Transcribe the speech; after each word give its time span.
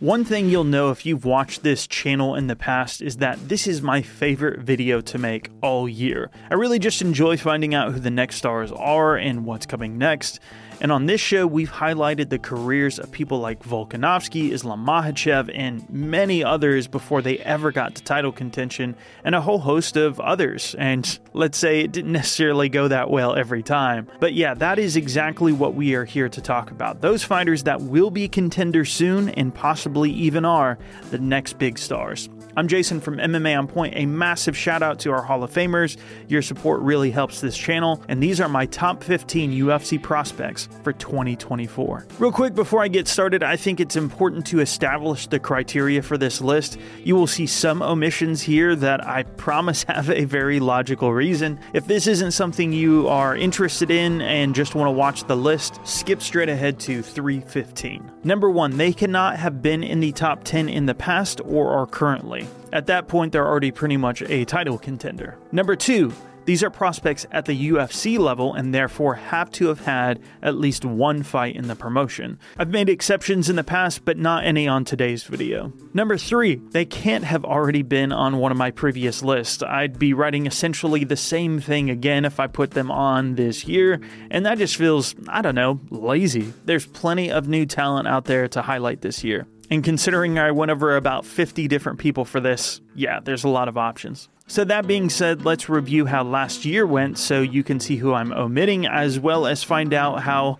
One 0.00 0.24
thing 0.24 0.48
you'll 0.48 0.62
know 0.62 0.92
if 0.92 1.04
you've 1.04 1.24
watched 1.24 1.64
this 1.64 1.84
channel 1.84 2.36
in 2.36 2.46
the 2.46 2.54
past 2.54 3.02
is 3.02 3.16
that 3.16 3.48
this 3.48 3.66
is 3.66 3.82
my 3.82 4.00
favorite 4.00 4.60
video 4.60 5.00
to 5.00 5.18
make 5.18 5.50
all 5.60 5.88
year. 5.88 6.30
I 6.52 6.54
really 6.54 6.78
just 6.78 7.02
enjoy 7.02 7.36
finding 7.36 7.74
out 7.74 7.92
who 7.92 7.98
the 7.98 8.08
next 8.08 8.36
stars 8.36 8.70
are 8.70 9.16
and 9.16 9.44
what's 9.44 9.66
coming 9.66 9.98
next. 9.98 10.38
And 10.80 10.92
on 10.92 11.06
this 11.06 11.20
show, 11.20 11.46
we've 11.46 11.70
highlighted 11.70 12.28
the 12.28 12.38
careers 12.38 12.98
of 12.98 13.10
people 13.10 13.40
like 13.40 13.62
Volkanovski, 13.62 14.52
Islam 14.52 14.86
Makhachev, 14.86 15.50
and 15.52 15.88
many 15.90 16.44
others 16.44 16.86
before 16.86 17.20
they 17.20 17.38
ever 17.38 17.72
got 17.72 17.96
to 17.96 18.02
title 18.02 18.30
contention, 18.30 18.94
and 19.24 19.34
a 19.34 19.40
whole 19.40 19.58
host 19.58 19.96
of 19.96 20.20
others. 20.20 20.76
And 20.78 21.18
let's 21.32 21.58
say 21.58 21.80
it 21.80 21.92
didn't 21.92 22.12
necessarily 22.12 22.68
go 22.68 22.88
that 22.88 23.10
well 23.10 23.34
every 23.34 23.62
time. 23.62 24.06
But 24.20 24.34
yeah, 24.34 24.54
that 24.54 24.78
is 24.78 24.96
exactly 24.96 25.52
what 25.52 25.74
we 25.74 25.94
are 25.94 26.04
here 26.04 26.28
to 26.28 26.40
talk 26.40 26.70
about. 26.70 27.00
Those 27.00 27.24
fighters 27.24 27.64
that 27.64 27.80
will 27.80 28.10
be 28.10 28.28
contenders 28.28 28.92
soon 28.92 29.30
and 29.30 29.54
possibly 29.54 30.10
even 30.12 30.44
are 30.44 30.78
the 31.10 31.18
next 31.18 31.58
big 31.58 31.78
stars. 31.78 32.28
I'm 32.58 32.66
Jason 32.66 33.00
from 33.00 33.18
MMA 33.18 33.56
On 33.56 33.68
Point. 33.68 33.94
A 33.96 34.04
massive 34.04 34.56
shout 34.56 34.82
out 34.82 34.98
to 34.98 35.12
our 35.12 35.22
Hall 35.22 35.44
of 35.44 35.52
Famers. 35.52 35.96
Your 36.26 36.42
support 36.42 36.80
really 36.80 37.12
helps 37.12 37.40
this 37.40 37.56
channel, 37.56 38.02
and 38.08 38.20
these 38.20 38.40
are 38.40 38.48
my 38.48 38.66
top 38.66 39.04
15 39.04 39.52
UFC 39.52 40.02
prospects 40.02 40.68
for 40.82 40.92
2024. 40.92 42.08
Real 42.18 42.32
quick 42.32 42.56
before 42.56 42.82
I 42.82 42.88
get 42.88 43.06
started, 43.06 43.44
I 43.44 43.54
think 43.54 43.78
it's 43.78 43.94
important 43.94 44.44
to 44.46 44.58
establish 44.58 45.28
the 45.28 45.38
criteria 45.38 46.02
for 46.02 46.18
this 46.18 46.40
list. 46.40 46.78
You 47.04 47.14
will 47.14 47.28
see 47.28 47.46
some 47.46 47.80
omissions 47.80 48.42
here 48.42 48.74
that 48.74 49.06
I 49.06 49.22
promise 49.22 49.84
have 49.88 50.10
a 50.10 50.24
very 50.24 50.58
logical 50.58 51.12
reason. 51.12 51.60
If 51.74 51.86
this 51.86 52.08
isn't 52.08 52.32
something 52.32 52.72
you 52.72 53.06
are 53.06 53.36
interested 53.36 53.92
in 53.92 54.20
and 54.20 54.52
just 54.52 54.74
want 54.74 54.88
to 54.88 54.98
watch 54.98 55.22
the 55.28 55.36
list, 55.36 55.78
skip 55.84 56.20
straight 56.20 56.48
ahead 56.48 56.80
to 56.80 57.02
315. 57.02 58.10
Number 58.24 58.50
one, 58.50 58.78
they 58.78 58.92
cannot 58.92 59.36
have 59.36 59.62
been 59.62 59.84
in 59.84 60.00
the 60.00 60.10
top 60.10 60.42
10 60.42 60.68
in 60.68 60.86
the 60.86 60.94
past 60.96 61.40
or 61.44 61.70
are 61.70 61.86
currently. 61.86 62.47
At 62.72 62.86
that 62.86 63.08
point, 63.08 63.32
they're 63.32 63.46
already 63.46 63.70
pretty 63.70 63.96
much 63.96 64.22
a 64.22 64.44
title 64.44 64.78
contender. 64.78 65.38
Number 65.52 65.76
two, 65.76 66.12
these 66.48 66.62
are 66.62 66.70
prospects 66.70 67.26
at 67.30 67.44
the 67.44 67.68
UFC 67.68 68.18
level 68.18 68.54
and 68.54 68.72
therefore 68.72 69.16
have 69.16 69.50
to 69.50 69.66
have 69.66 69.80
had 69.80 70.18
at 70.40 70.54
least 70.54 70.82
one 70.82 71.22
fight 71.22 71.54
in 71.54 71.68
the 71.68 71.76
promotion. 71.76 72.38
I've 72.56 72.70
made 72.70 72.88
exceptions 72.88 73.50
in 73.50 73.56
the 73.56 73.62
past, 73.62 74.06
but 74.06 74.16
not 74.16 74.44
any 74.44 74.66
on 74.66 74.86
today's 74.86 75.24
video. 75.24 75.74
Number 75.92 76.16
three, 76.16 76.54
they 76.54 76.86
can't 76.86 77.24
have 77.24 77.44
already 77.44 77.82
been 77.82 78.12
on 78.12 78.38
one 78.38 78.50
of 78.50 78.56
my 78.56 78.70
previous 78.70 79.22
lists. 79.22 79.62
I'd 79.62 79.98
be 79.98 80.14
writing 80.14 80.46
essentially 80.46 81.04
the 81.04 81.16
same 81.16 81.60
thing 81.60 81.90
again 81.90 82.24
if 82.24 82.40
I 82.40 82.46
put 82.46 82.70
them 82.70 82.90
on 82.90 83.34
this 83.34 83.66
year, 83.66 84.00
and 84.30 84.46
that 84.46 84.56
just 84.56 84.76
feels, 84.76 85.14
I 85.28 85.42
don't 85.42 85.54
know, 85.54 85.80
lazy. 85.90 86.54
There's 86.64 86.86
plenty 86.86 87.30
of 87.30 87.46
new 87.46 87.66
talent 87.66 88.08
out 88.08 88.24
there 88.24 88.48
to 88.48 88.62
highlight 88.62 89.02
this 89.02 89.22
year. 89.22 89.46
And 89.70 89.84
considering 89.84 90.38
I 90.38 90.50
went 90.50 90.70
over 90.70 90.96
about 90.96 91.26
50 91.26 91.68
different 91.68 91.98
people 91.98 92.24
for 92.24 92.40
this, 92.40 92.80
yeah, 92.94 93.20
there's 93.20 93.44
a 93.44 93.48
lot 93.48 93.68
of 93.68 93.76
options. 93.76 94.28
So, 94.46 94.64
that 94.64 94.86
being 94.86 95.10
said, 95.10 95.44
let's 95.44 95.68
review 95.68 96.06
how 96.06 96.24
last 96.24 96.64
year 96.64 96.86
went 96.86 97.18
so 97.18 97.42
you 97.42 97.62
can 97.62 97.80
see 97.80 97.96
who 97.96 98.14
I'm 98.14 98.32
omitting, 98.32 98.86
as 98.86 99.20
well 99.20 99.46
as 99.46 99.62
find 99.62 99.92
out 99.92 100.22
how, 100.22 100.58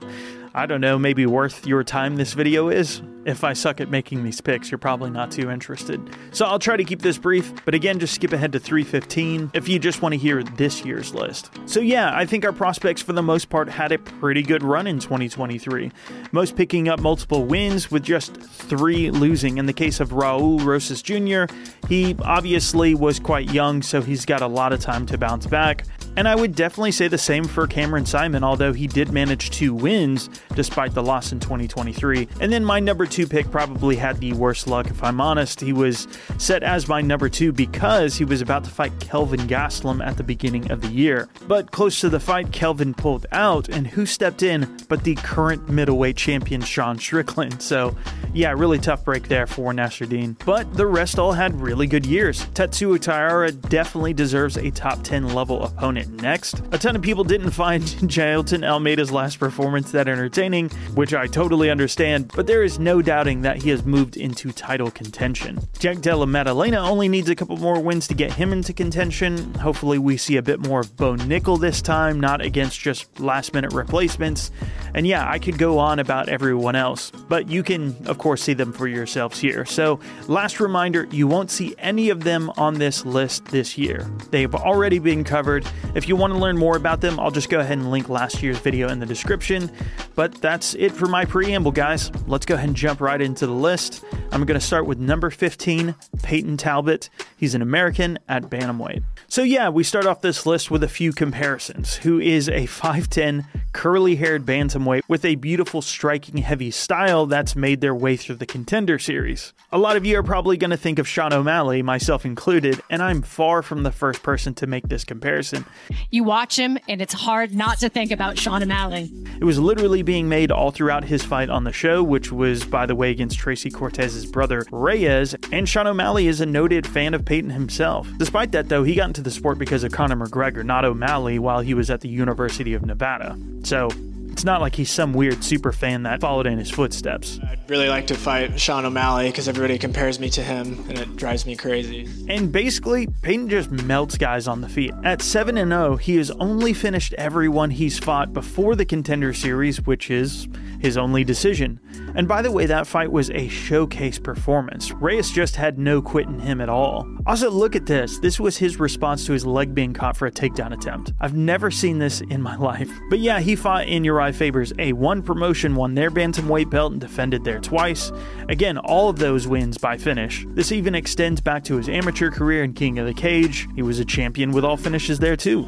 I 0.54 0.66
don't 0.66 0.82
know, 0.82 0.98
maybe 0.98 1.24
worth 1.24 1.66
your 1.66 1.82
time 1.84 2.16
this 2.16 2.34
video 2.34 2.68
is. 2.68 3.00
If 3.28 3.44
I 3.44 3.52
suck 3.52 3.78
at 3.82 3.90
making 3.90 4.24
these 4.24 4.40
picks, 4.40 4.70
you're 4.70 4.78
probably 4.78 5.10
not 5.10 5.30
too 5.30 5.50
interested. 5.50 6.00
So, 6.30 6.46
I'll 6.46 6.58
try 6.58 6.78
to 6.78 6.82
keep 6.82 7.02
this 7.02 7.18
brief, 7.18 7.52
but 7.66 7.74
again, 7.74 7.98
just 7.98 8.14
skip 8.14 8.32
ahead 8.32 8.52
to 8.52 8.58
315 8.58 9.50
if 9.52 9.68
you 9.68 9.78
just 9.78 10.00
want 10.00 10.14
to 10.14 10.18
hear 10.18 10.42
this 10.42 10.82
year's 10.82 11.12
list. 11.12 11.50
So, 11.66 11.80
yeah, 11.80 12.16
I 12.16 12.24
think 12.24 12.46
our 12.46 12.54
prospects 12.54 13.02
for 13.02 13.12
the 13.12 13.22
most 13.22 13.50
part 13.50 13.68
had 13.68 13.92
a 13.92 13.98
pretty 13.98 14.40
good 14.40 14.62
run 14.62 14.86
in 14.86 14.98
2023. 14.98 15.92
Most 16.32 16.56
picking 16.56 16.88
up 16.88 17.00
multiple 17.00 17.44
wins 17.44 17.90
with 17.90 18.02
just 18.02 18.34
three 18.40 19.10
losing. 19.10 19.58
In 19.58 19.66
the 19.66 19.74
case 19.74 20.00
of 20.00 20.12
Raul 20.12 20.64
Rosas 20.64 21.02
Jr., 21.02 21.52
he 21.86 22.16
obviously 22.22 22.94
was 22.94 23.20
quite 23.20 23.52
young, 23.52 23.82
so 23.82 24.00
he's 24.00 24.24
got 24.24 24.40
a 24.40 24.46
lot 24.46 24.72
of 24.72 24.80
time 24.80 25.04
to 25.04 25.18
bounce 25.18 25.46
back. 25.46 25.84
And 26.18 26.26
I 26.26 26.34
would 26.34 26.56
definitely 26.56 26.90
say 26.90 27.06
the 27.06 27.16
same 27.16 27.44
for 27.44 27.68
Cameron 27.68 28.02
Saaiman, 28.02 28.42
although 28.42 28.72
he 28.72 28.88
did 28.88 29.12
manage 29.12 29.50
two 29.50 29.72
wins 29.72 30.28
despite 30.56 30.92
the 30.92 31.00
loss 31.00 31.30
in 31.30 31.38
2023. 31.38 32.26
And 32.40 32.52
then 32.52 32.64
my 32.64 32.80
number 32.80 33.06
two 33.06 33.24
pick 33.24 33.48
probably 33.52 33.94
had 33.94 34.18
the 34.18 34.32
worst 34.32 34.66
luck, 34.66 34.90
if 34.90 35.04
I'm 35.04 35.20
honest. 35.20 35.60
He 35.60 35.72
was 35.72 36.08
set 36.36 36.64
as 36.64 36.88
my 36.88 37.00
number 37.00 37.28
two 37.28 37.52
because 37.52 38.16
he 38.16 38.24
was 38.24 38.40
about 38.40 38.64
to 38.64 38.70
fight 38.70 38.98
Kelvin 38.98 39.46
Gastelum 39.46 40.04
at 40.04 40.16
the 40.16 40.24
beginning 40.24 40.72
of 40.72 40.80
the 40.80 40.88
year. 40.88 41.28
But 41.46 41.70
close 41.70 42.00
to 42.00 42.08
the 42.08 42.18
fight, 42.18 42.50
Kelvin 42.50 42.94
pulled 42.94 43.26
out, 43.30 43.68
and 43.68 43.86
who 43.86 44.04
stepped 44.04 44.42
in 44.42 44.76
but 44.88 45.04
the 45.04 45.14
current 45.14 45.68
middleweight 45.68 46.16
champion, 46.16 46.62
Sean 46.62 46.98
Strickland? 46.98 47.62
So, 47.68 47.94
yeah, 48.32 48.52
really 48.52 48.78
tough 48.78 49.04
break 49.04 49.28
there 49.28 49.46
for 49.46 49.74
Nassourdine. 49.74 50.36
But 50.46 50.72
the 50.74 50.86
rest 50.86 51.18
all 51.18 51.32
had 51.32 51.60
really 51.60 51.86
good 51.86 52.06
years. 52.06 52.46
Tatsuro 52.54 52.98
Taira 52.98 53.52
definitely 53.52 54.14
deserves 54.14 54.56
a 54.56 54.70
top 54.70 55.02
10 55.02 55.34
level 55.34 55.62
opponent 55.62 56.07
next. 56.08 56.62
A 56.72 56.78
ton 56.78 56.96
of 56.96 57.02
people 57.02 57.24
didn't 57.24 57.50
find 57.50 57.82
Jailton 57.84 58.68
Almeida's 58.68 59.12
last 59.12 59.38
performance 59.38 59.92
that 59.92 60.08
entertaining, 60.08 60.70
which 60.94 61.14
I 61.14 61.26
totally 61.26 61.70
understand, 61.70 62.32
but 62.34 62.46
there 62.46 62.62
is 62.62 62.78
no 62.78 63.02
doubting 63.02 63.42
that 63.42 63.62
he 63.62 63.70
has 63.70 63.84
moved 63.84 64.16
into 64.16 64.52
title 64.52 64.90
contention. 64.90 65.60
Jack 65.78 66.00
Della 66.00 66.26
Maddalena 66.26 66.78
only 66.78 67.08
needs 67.08 67.28
a 67.28 67.34
couple 67.34 67.56
more 67.56 67.80
wins 67.80 68.06
to 68.08 68.14
get 68.14 68.32
him 68.32 68.52
into 68.52 68.72
contention. 68.72 69.54
Hopefully, 69.54 69.98
we 69.98 70.16
see 70.16 70.36
a 70.36 70.42
bit 70.42 70.60
more 70.60 70.80
of 70.80 70.96
Bo 70.96 71.16
Nickal 71.16 71.60
this 71.60 71.82
time, 71.82 72.20
not 72.20 72.40
against 72.40 72.80
just 72.80 73.20
last 73.20 73.54
minute 73.54 73.72
replacements. 73.72 74.50
And 74.94 75.06
yeah, 75.06 75.28
I 75.28 75.38
could 75.38 75.58
go 75.58 75.78
on 75.78 75.98
about 75.98 76.28
everyone 76.28 76.76
else, 76.76 77.10
but 77.10 77.48
you 77.48 77.62
can, 77.62 77.96
of 78.06 78.18
course, 78.18 78.42
see 78.42 78.54
them 78.54 78.72
for 78.72 78.88
yourselves 78.88 79.38
here. 79.38 79.64
So, 79.64 80.00
last 80.26 80.60
reminder 80.60 81.06
you 81.10 81.26
won't 81.26 81.50
see 81.50 81.74
any 81.78 82.10
of 82.10 82.24
them 82.24 82.50
on 82.56 82.74
this 82.74 83.04
list 83.04 83.46
this 83.46 83.76
year. 83.76 84.10
They've 84.30 84.54
already 84.54 84.98
been 84.98 85.24
covered. 85.24 85.66
If 85.98 86.08
you 86.08 86.14
want 86.14 86.32
to 86.32 86.38
learn 86.38 86.56
more 86.56 86.76
about 86.76 87.00
them, 87.00 87.18
I'll 87.18 87.32
just 87.32 87.50
go 87.50 87.58
ahead 87.58 87.76
and 87.76 87.90
link 87.90 88.08
last 88.08 88.40
year's 88.40 88.60
video 88.60 88.88
in 88.88 89.00
the 89.00 89.04
description. 89.04 89.68
But 90.14 90.40
that's 90.40 90.74
it 90.74 90.92
for 90.92 91.06
my 91.06 91.24
preamble, 91.24 91.72
guys. 91.72 92.12
Let's 92.28 92.46
go 92.46 92.54
ahead 92.54 92.68
and 92.68 92.76
jump 92.76 93.00
right 93.00 93.20
into 93.20 93.48
the 93.48 93.52
list. 93.52 94.04
I'm 94.30 94.44
going 94.44 94.60
to 94.60 94.64
start 94.64 94.86
with 94.86 95.00
number 95.00 95.28
15, 95.28 95.96
Peyton 96.22 96.56
Talbot. 96.56 97.10
He's 97.36 97.56
an 97.56 97.62
American 97.62 98.16
at 98.28 98.44
Bantamweight. 98.44 99.02
So, 99.26 99.42
yeah, 99.42 99.70
we 99.70 99.82
start 99.82 100.06
off 100.06 100.20
this 100.20 100.46
list 100.46 100.70
with 100.70 100.84
a 100.84 100.88
few 100.88 101.12
comparisons. 101.12 101.96
Who 101.96 102.20
is 102.20 102.48
a 102.48 102.68
5'10, 102.68 103.46
curly 103.72 104.16
haired 104.16 104.46
bantamweight 104.46 105.02
with 105.08 105.24
a 105.24 105.34
beautiful, 105.34 105.82
striking, 105.82 106.38
heavy 106.38 106.70
style 106.70 107.26
that's 107.26 107.54
made 107.54 107.80
their 107.80 107.94
way 107.94 108.16
through 108.16 108.36
the 108.36 108.46
contender 108.46 108.98
series. 108.98 109.52
A 109.70 109.78
lot 109.78 109.96
of 109.96 110.06
you 110.06 110.18
are 110.18 110.22
probably 110.22 110.56
going 110.56 110.70
to 110.70 110.76
think 110.76 110.98
of 110.98 111.06
Sean 111.06 111.32
O'Malley, 111.32 111.82
myself 111.82 112.24
included, 112.24 112.80
and 112.88 113.02
I'm 113.02 113.22
far 113.22 113.62
from 113.62 113.82
the 113.82 113.92
first 113.92 114.22
person 114.22 114.54
to 114.54 114.66
make 114.66 114.88
this 114.88 115.04
comparison. 115.04 115.64
You 116.10 116.24
watch 116.24 116.58
him, 116.58 116.78
and 116.88 117.02
it's 117.02 117.12
hard 117.12 117.54
not 117.54 117.78
to 117.78 117.88
think 117.88 118.10
about 118.10 118.38
Sean 118.38 118.62
O'Malley. 118.62 119.10
It 119.40 119.44
was 119.44 119.58
literally 119.58 120.02
being 120.02 120.28
made 120.28 120.50
all 120.50 120.70
throughout 120.70 121.04
his 121.04 121.24
fight 121.24 121.50
on 121.50 121.64
the 121.64 121.72
show, 121.72 122.02
which 122.02 122.32
was, 122.32 122.64
by 122.64 122.86
the 122.86 122.94
way, 122.94 123.10
against 123.10 123.38
Tracy 123.38 123.70
Cortez's 123.70 124.26
brother 124.26 124.64
Reyes, 124.70 125.34
and 125.52 125.68
Sean 125.68 125.86
O'Malley 125.86 126.26
is 126.26 126.40
a 126.40 126.46
noted 126.46 126.86
fan 126.86 127.14
of 127.14 127.24
Peyton 127.24 127.50
himself. 127.50 128.08
Despite 128.18 128.52
that, 128.52 128.68
though, 128.68 128.84
he 128.84 128.94
got 128.94 129.08
into 129.08 129.22
the 129.22 129.30
sport 129.30 129.58
because 129.58 129.84
of 129.84 129.92
Conor 129.92 130.16
McGregor, 130.16 130.64
not 130.64 130.84
O'Malley, 130.84 131.38
while 131.38 131.60
he 131.60 131.74
was 131.74 131.90
at 131.90 132.00
the 132.00 132.08
University 132.08 132.74
of 132.74 132.84
Nevada. 132.84 133.38
So, 133.62 133.90
It's 134.38 134.44
not 134.44 134.60
like 134.60 134.76
he's 134.76 134.92
some 134.92 135.14
weird 135.14 135.42
super 135.42 135.72
fan 135.72 136.04
that 136.04 136.20
followed 136.20 136.46
in 136.46 136.58
his 136.58 136.70
footsteps. 136.70 137.40
I'd 137.42 137.58
really 137.68 137.88
like 137.88 138.06
to 138.06 138.14
fight 138.14 138.60
Sean 138.60 138.84
O'Malley 138.84 139.30
because 139.30 139.48
everybody 139.48 139.78
compares 139.78 140.20
me 140.20 140.30
to 140.30 140.40
him 140.44 140.78
and 140.88 140.96
it 140.96 141.16
drives 141.16 141.44
me 141.44 141.56
crazy. 141.56 142.08
And 142.28 142.52
basically, 142.52 143.08
Peyton 143.22 143.48
just 143.48 143.72
melts 143.72 144.16
guys 144.16 144.46
on 144.46 144.60
the 144.60 144.68
feet. 144.68 144.94
At 145.02 145.22
7 145.22 145.56
0, 145.56 145.96
he 145.96 146.18
has 146.18 146.30
only 146.30 146.72
finished 146.72 147.14
everyone 147.14 147.70
he's 147.70 147.98
fought 147.98 148.32
before 148.32 148.76
the 148.76 148.84
Contender 148.84 149.34
Series, 149.34 149.84
which 149.84 150.08
is 150.08 150.46
his 150.78 150.96
only 150.96 151.24
decision. 151.24 151.80
And 152.14 152.28
by 152.28 152.40
the 152.42 152.52
way, 152.52 152.66
that 152.66 152.86
fight 152.86 153.10
was 153.10 153.30
a 153.30 153.48
showcase 153.48 154.20
performance. 154.20 154.92
Reyes 154.92 155.32
just 155.32 155.56
had 155.56 155.78
no 155.78 156.00
quit 156.00 156.26
in 156.26 156.38
him 156.38 156.60
at 156.60 156.68
all. 156.68 157.08
Also, 157.26 157.50
look 157.50 157.74
at 157.74 157.86
this. 157.86 158.18
This 158.20 158.38
was 158.38 158.56
his 158.56 158.78
response 158.78 159.26
to 159.26 159.32
his 159.32 159.44
leg 159.44 159.74
being 159.74 159.92
caught 159.92 160.16
for 160.16 160.26
a 160.26 160.30
takedown 160.30 160.72
attempt. 160.72 161.12
I've 161.20 161.34
never 161.34 161.72
seen 161.72 161.98
this 161.98 162.20
in 162.20 162.40
my 162.40 162.56
life. 162.68 162.90
But 163.10 163.18
yeah, 163.18 163.40
he 163.40 163.56
fought 163.56 163.88
in 163.88 164.04
Uriah 164.04 164.27
Faber's 164.32 164.72
A1 164.74 165.24
promotion, 165.24 165.74
won 165.74 165.94
their 165.94 166.10
bantamweight 166.10 166.70
belt, 166.70 166.92
and 166.92 167.00
defended 167.00 167.44
there 167.44 167.60
twice. 167.60 168.12
Again, 168.48 168.78
all 168.78 169.08
of 169.08 169.18
those 169.18 169.46
wins 169.46 169.78
by 169.78 169.96
finish. 169.96 170.46
This 170.48 170.72
even 170.72 170.94
extends 170.94 171.40
back 171.40 171.64
to 171.64 171.76
his 171.76 171.88
amateur 171.88 172.30
career 172.30 172.64
in 172.64 172.72
King 172.72 172.98
of 172.98 173.06
the 173.06 173.14
Cage. 173.14 173.68
He 173.74 173.82
was 173.82 173.98
a 173.98 174.04
champion 174.04 174.52
with 174.52 174.64
all 174.64 174.76
finishes 174.76 175.18
there 175.18 175.36
too. 175.36 175.66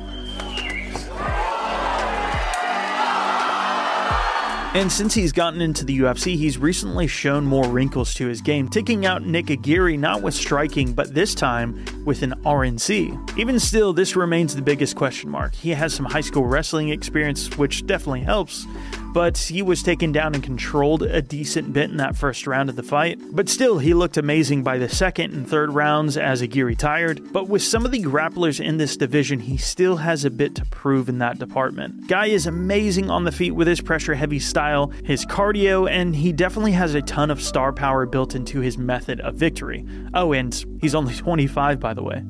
And 4.73 4.91
since 4.91 5.15
he's 5.15 5.33
gotten 5.33 5.61
into 5.61 5.85
the 5.85 5.99
UFC, 5.99 6.37
he's 6.37 6.57
recently 6.57 7.09
shown 7.09 7.45
more 7.45 7.67
wrinkles 7.67 8.15
to 8.15 8.29
his 8.29 8.41
game, 8.41 8.69
taking 8.69 9.05
out 9.05 9.27
Nick 9.27 9.51
Aguirre 9.51 9.97
not 9.97 10.23
with 10.23 10.33
striking, 10.33 10.93
but 10.93 11.13
this 11.13 11.35
time 11.35 11.85
with 12.05 12.23
an 12.23 12.35
RNC. 12.45 13.37
Even 13.37 13.59
still, 13.59 13.93
this 13.93 14.15
remains 14.15 14.55
the 14.55 14.63
biggest 14.63 14.95
question 14.95 15.29
mark. 15.29 15.57
He 15.57 15.71
has 15.71 15.93
some 15.93 16.07
high 16.07 16.21
school 16.21 16.47
wrestling 16.47 16.91
experience, 16.91 17.59
which 17.59 17.85
definitely 17.85 18.21
helps, 18.21 18.65
but 19.13 19.37
he 19.37 19.63
was 19.63 19.83
taken 19.83 20.13
down 20.13 20.35
and 20.35 20.43
controlled 20.43 21.03
a 21.03 21.21
decent 21.21 21.73
bit 21.73 21.91
in 21.91 21.97
that 21.97 22.17
first 22.17 22.47
round 22.47 22.69
of 22.69 22.77
the 22.77 22.83
fight. 22.83 23.19
But 23.33 23.49
still, 23.49 23.79
he 23.79 23.95
looked 23.95 24.17
amazing 24.17 24.63
by 24.63 24.79
the 24.79 24.89
second 24.89 25.33
and 25.33 25.49
third 25.49 25.73
rounds 25.73 26.17
as 26.17 26.43
Aguirre 26.43 26.75
tired. 26.75 27.33
But 27.33 27.49
with 27.49 27.63
some 27.63 27.85
of 27.85 27.91
the 27.91 28.03
grapplers 28.03 28.65
in 28.65 28.77
this 28.77 28.97
division, 28.97 29.41
he 29.41 29.57
still 29.57 29.97
has 29.97 30.25
a 30.25 30.31
bit 30.31 30.55
to 30.57 30.65
prove 30.67 31.09
in 31.09 31.19
that 31.19 31.39
department. 31.39 32.09
Guy 32.09 32.27
is 32.27 32.47
amazing 32.47 33.11
on 33.11 33.25
the 33.25 33.33
feet 33.33 33.53
with 33.53 33.67
his 33.67 33.81
pressure 33.81 34.15
heavy 34.15 34.39
style, 34.39 34.89
his 35.05 35.27
cardio, 35.27 35.91
and 35.91 36.15
he 36.15 36.33
definitely 36.33 36.73
has 36.73 36.95
a 36.95 37.03
ton 37.03 37.31
of 37.31 37.43
star 37.43 37.73
power 37.73 38.07
built 38.07 38.35
into 38.35 38.61
his 38.61 38.79
method 38.79 39.21
of 39.21 39.35
victory. 39.35 39.85
Oh, 40.15 40.33
and 40.33 40.65
he's 40.81 40.95
only 40.95 41.15
25, 41.15 41.81
by 41.81 41.95
the 41.95 42.03
way. 42.03 42.23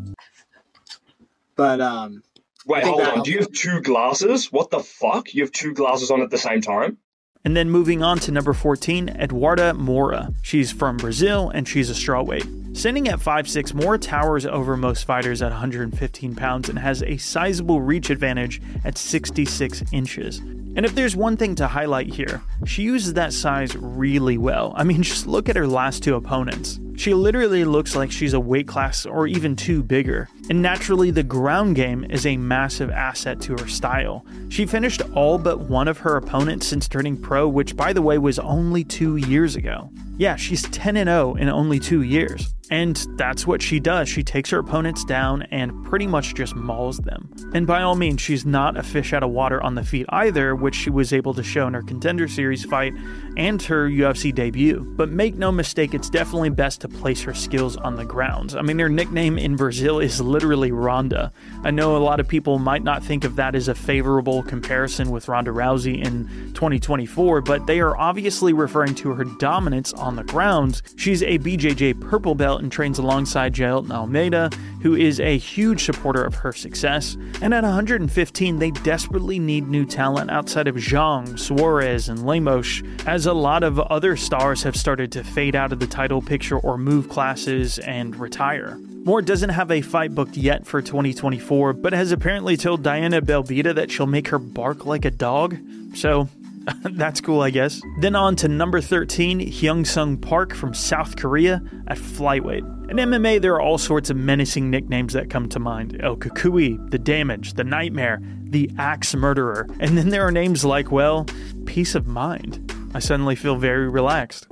But 1.57 1.81
um, 1.81 2.23
Wait, 2.67 2.85
hold 2.85 3.01
on. 3.01 3.23
Do 3.23 3.31
you 3.31 3.39
have 3.39 3.53
two 3.53 3.81
glasses? 3.81 4.53
What 4.53 4.71
the 4.71 4.81
fuck? 4.81 5.35
You 5.35 5.43
have 5.43 5.53
two 5.53 5.73
glasses 5.75 6.11
on 6.11 6.21
at 6.23 6.31
the 6.31 6.39
same 6.39 6.61
time? 6.61 6.99
And 7.43 7.57
then 7.57 7.71
moving 7.71 8.03
on 8.03 8.19
to 8.21 8.33
number 8.33 8.53
14, 8.53 9.09
Eduarda 9.09 9.75
Moura. 9.75 10.35
She's 10.43 10.71
from 10.71 10.99
Brazil 10.99 11.51
and 11.55 11.67
she's 11.67 11.89
a 11.89 11.95
strawweight. 11.95 12.77
Standing 12.77 13.09
at 13.09 13.19
5'6, 13.19 13.73
Moura 13.73 14.01
towers 14.01 14.45
over 14.45 14.77
most 14.77 15.05
fighters 15.05 15.41
at 15.41 15.51
115 15.51 16.35
pounds 16.35 16.69
and 16.69 16.79
has 16.79 17.03
a 17.03 17.17
sizable 17.17 17.81
reach 17.81 18.11
advantage 18.11 18.61
at 18.85 18.99
66 18.99 19.83
inches. 19.91 20.43
And 20.77 20.87
if 20.87 20.95
there's 20.95 21.17
one 21.17 21.37
thing 21.37 21.55
to 21.57 21.67
highlight 21.67 22.13
here, 22.15 22.43
she 22.65 22.83
uses 22.83 23.15
that 23.15 23.33
size 23.33 23.75
really 23.77 24.39
well. 24.39 24.73
I 24.77 24.85
mean, 24.85 25.03
just 25.11 25.27
look 25.27 25.49
at 25.49 25.57
her 25.57 25.67
last 25.67 26.03
two 26.03 26.15
opponents. 26.15 26.79
She 26.97 27.15
literally 27.15 27.65
looks 27.65 27.97
like 27.97 28.13
she's 28.13 28.35
a 28.35 28.41
weight 28.41 28.69
class 28.69 29.07
or 29.07 29.27
even 29.27 29.57
two 29.57 29.83
bigger. 29.83 30.29
And 30.51 30.61
naturally, 30.61 31.11
the 31.11 31.23
ground 31.23 31.75
game 31.75 32.05
is 32.11 32.27
a 32.27 32.37
massive 32.37 32.91
asset 32.91 33.41
to 33.43 33.53
her 33.53 33.69
style. 33.69 34.25
She 34.51 34.67
finished 34.67 35.01
all 35.15 35.39
but 35.39 35.61
one 35.61 35.89
of 35.89 35.99
her 35.99 36.17
opponents 36.17 36.67
since 36.67 36.89
turning 36.89 37.17
pro, 37.17 37.49
which, 37.49 37.75
by 37.75 37.95
the 37.95 38.03
way, 38.03 38.19
was 38.19 38.39
only 38.39 38.85
two 38.85 39.17
years 39.17 39.57
ago. 39.57 39.91
Yeah, 40.19 40.37
she's 40.37 40.63
10 40.65 40.97
0 40.97 41.37
in 41.37 41.49
only 41.49 41.81
two 41.81 42.03
years. 42.03 42.55
And 42.71 42.97
that's 43.17 43.47
what 43.47 43.61
she 43.61 43.81
does. 43.81 44.09
She 44.09 44.23
takes 44.23 44.51
her 44.51 44.59
opponents 44.59 45.05
down 45.05 45.43
and 45.51 45.85
pretty 45.85 46.07
much 46.07 46.35
just 46.35 46.55
mauls 46.55 46.99
them. 46.99 47.29
And 47.53 47.67
by 47.67 47.83
all 47.83 47.97
means, 47.97 48.21
she's 48.21 48.47
not 48.47 48.77
a 48.77 48.83
fish 48.83 49.13
out 49.13 49.25
of 49.25 49.31
water 49.31 49.61
on 49.63 49.75
the 49.75 49.83
feet 49.83 50.07
either, 50.11 50.55
which 50.55 50.77
she 50.77 50.91
was 50.91 51.13
able 51.13 51.35
to 51.35 51.43
show 51.43 51.67
in 51.67 51.75
her 51.75 51.83
Contender 51.83 52.29
Series 52.29 52.65
fight 52.65 52.95
and 53.37 53.61
her 53.63 53.89
UFC 53.89 54.33
debut. 54.33 54.85
But 54.97 55.11
make 55.11 55.35
no 55.35 55.51
mistake, 55.51 55.95
it's 55.95 56.09
definitely 56.09 56.51
best 56.51 56.81
to 56.83 56.89
place 56.89 57.23
her 57.23 57.35
skills 57.35 57.77
on 57.77 57.97
the 57.97 58.05
ground. 58.05 58.55
I 58.57 58.63
mean, 58.63 58.79
her 58.79 58.89
nickname 58.89 59.37
in 59.37 59.57
Brazil 59.57 59.99
is 59.99 60.21
literally 60.21 60.71
Ronda. 60.71 61.33
I 61.65 61.73
know 61.73 61.97
a 61.97 61.99
lot 61.99 62.21
of 62.21 62.29
people 62.29 62.59
might 62.59 62.85
not 62.85 63.03
think 63.03 63.25
of 63.25 63.37
that 63.37 63.55
as 63.55 63.67
a 63.67 63.75
favorable 63.75 64.43
comparison 64.45 65.11
with 65.11 65.29
Ronda 65.29 65.51
Rousey 65.51 66.05
in 66.05 66.29
2024, 66.55 67.41
but 67.41 67.67
they 67.67 67.81
are 67.81 67.97
obviously 67.97 68.53
referring 68.53 68.95
to 68.97 69.11
her 69.11 69.25
dominance 69.25 69.93
on 69.95 70.15
the 70.17 70.25
ground. 70.25 70.83
She's 70.97 71.23
a 71.23 71.39
BJJ 71.39 72.01
purple 72.01 72.35
belt 72.35 72.60
and 72.63 72.73
trains 72.73 72.99
alongside 72.99 73.55
Jailton 73.55 73.91
Almeida, 73.91 74.51
who 74.83 74.95
is 74.95 75.21
a 75.21 75.39
huge 75.39 75.85
supporter 75.85 76.23
of 76.23 76.35
her 76.37 76.53
success. 76.53 77.17
And 77.43 77.53
at 77.53 77.65
115, 77.65 78.59
they 78.59 78.71
desperately 78.71 79.39
need 79.39 79.69
new 79.69 79.85
talent 79.85 80.31
outside 80.31 80.69
of 80.69 80.77
Zhang, 80.77 81.39
Suarez, 81.39 82.09
and 82.09 82.27
Lemos, 82.27 82.83
as 83.07 83.27
a 83.27 83.33
lot 83.33 83.63
of 83.63 83.79
other 83.79 84.17
stars 84.17 84.63
have 84.63 84.77
started 84.77 85.13
to 85.13 85.25
fade 85.25 85.57
out 85.57 85.73
of 85.73 85.81
the 85.81 85.87
title 85.87 86.23
picture 86.23 86.59
or 86.59 86.79
move 86.79 87.09
classes 87.09 87.79
and 87.81 88.17
retire. 88.17 88.79
Moura 89.05 89.25
doesn't 89.25 89.51
have 89.51 89.71
a 89.71 89.81
fight 89.81 90.15
booked 90.15 90.37
yet 90.37 90.67
for 90.67 90.83
2024, 90.83 91.73
but 91.73 91.95
has 91.95 92.13
apparently 92.13 92.57
told 92.59 92.83
Diana 92.83 93.23
Belbita 93.23 93.75
that 93.75 93.91
she'll 93.91 94.07
make 94.07 94.29
her 94.29 94.39
bark 94.39 94.85
like 94.85 95.07
a 95.07 95.11
dog. 95.11 95.57
So, 95.95 96.29
that's 96.93 97.21
cool, 97.21 97.41
I 97.41 97.51
guess. 97.51 97.81
Then 98.01 98.15
on 98.15 98.37
to 98.37 98.49
number 98.49 98.81
13, 98.81 99.41
Hyun 99.41 99.87
Sung 99.87 100.17
Park 100.17 100.55
from 100.55 100.75
South 100.75 101.17
Korea 101.17 101.63
at 101.87 101.99
flyweight. 101.99 102.91
In 102.91 102.97
MMA, 102.97 103.41
there 103.41 103.55
are 103.55 103.61
all 103.61 103.79
sorts 103.79 104.11
of 104.11 104.17
menacing 104.17 104.71
nicknames 104.71 105.13
that 105.15 105.31
come 105.31 105.49
to 105.51 105.59
mind 105.59 105.99
El 106.03 106.17
Cucuy, 106.17 106.91
The 106.91 106.99
Damage, 106.99 107.55
The 107.55 107.65
Nightmare, 107.65 108.21
The 108.45 108.71
Axe 108.79 109.15
Murderer, 109.15 109.67
and 109.79 109.97
then 109.97 110.11
there 110.11 110.27
are 110.27 110.33
names 110.33 110.65
like, 110.65 110.91
well, 110.91 111.27
Peace 111.67 111.95
of 111.95 112.07
Mind. 112.07 112.73
I 112.95 112.99
suddenly 112.99 113.37
feel 113.37 113.57
very 113.57 113.89
relaxed. 113.89 114.47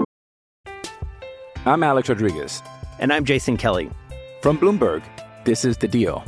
I'm 1.67 1.83
Alex 1.83 2.09
Rodriguez. 2.09 2.63
And 3.01 3.13
I'm 3.13 3.25
Jason 3.25 3.57
Kelly. 3.57 3.91
From 4.43 4.57
Bloomberg, 4.59 5.03
this 5.45 5.65
is 5.65 5.77
The 5.77 5.89
Deal. 5.89 6.25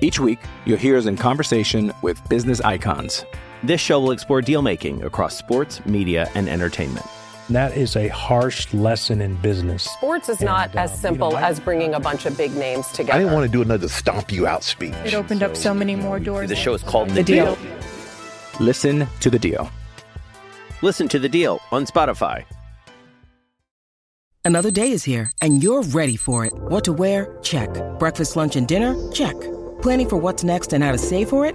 Each 0.00 0.20
week, 0.20 0.38
you'll 0.64 0.78
hear 0.78 0.96
us 0.96 1.06
in 1.06 1.16
conversation 1.16 1.92
with 2.02 2.20
business 2.28 2.60
icons. 2.60 3.24
This 3.62 3.80
show 3.80 4.00
will 4.00 4.12
explore 4.12 4.40
deal 4.40 4.62
making 4.62 5.02
across 5.02 5.36
sports, 5.36 5.84
media, 5.84 6.30
and 6.34 6.48
entertainment. 6.48 7.04
That 7.50 7.76
is 7.76 7.96
a 7.96 8.08
harsh 8.08 8.72
lesson 8.74 9.20
in 9.22 9.34
business. 9.36 9.84
Sports 9.84 10.28
is 10.28 10.40
not 10.42 10.68
And, 10.70 10.78
uh, 10.78 10.82
as 10.82 10.90
you 10.90 10.96
know, 10.96 11.00
simple 11.02 11.36
I- 11.36 11.48
as 11.48 11.58
bringing 11.60 11.94
a 11.94 12.00
bunch 12.00 12.26
of 12.26 12.36
big 12.36 12.54
names 12.54 12.86
together. 12.88 13.14
I 13.14 13.18
didn't 13.18 13.32
want 13.32 13.46
to 13.46 13.52
do 13.52 13.62
another 13.62 13.88
stomp 13.88 14.30
you 14.30 14.46
out 14.46 14.62
speech. 14.62 14.94
It 15.04 15.14
opened 15.14 15.42
up 15.42 15.56
so 15.56 15.72
many 15.72 15.96
more 15.96 16.20
doors. 16.20 16.48
The 16.50 16.56
show 16.56 16.74
is 16.74 16.82
called 16.82 17.08
The, 17.08 17.14
The 17.14 17.24
Deal. 17.24 17.58
Listen 18.60 19.06
to 19.20 19.30
the 19.30 19.38
deal. 19.38 19.70
Listen 20.82 21.08
to 21.08 21.18
The 21.18 21.28
Deal 21.28 21.60
on 21.72 21.86
Spotify. 21.86 22.44
Another 24.44 24.70
day 24.70 24.90
is 24.92 25.04
here, 25.04 25.30
and 25.42 25.62
you're 25.62 25.82
ready 25.82 26.16
for 26.16 26.44
it. 26.44 26.52
What 26.54 26.84
to 26.84 26.92
wear? 26.92 27.34
Check. 27.42 27.70
Breakfast, 27.98 28.36
lunch, 28.36 28.56
and 28.56 28.66
dinner? 28.68 28.94
Check. 29.12 29.34
Planning 29.82 30.08
for 30.08 30.16
what's 30.16 30.42
next 30.44 30.72
and 30.72 30.82
how 30.84 30.92
to 30.92 30.98
save 30.98 31.28
for 31.30 31.44
it? 31.46 31.54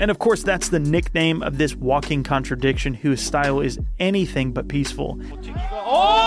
And 0.00 0.10
of 0.10 0.18
course, 0.18 0.42
that's 0.42 0.68
the 0.68 0.80
nickname 0.80 1.42
of 1.42 1.58
this 1.58 1.74
walking 1.74 2.22
contradiction 2.22 2.94
whose 2.94 3.20
style 3.20 3.60
is 3.60 3.78
anything 3.98 4.52
but 4.52 4.68
peaceful. 4.68 5.20
Oh, 5.70 6.24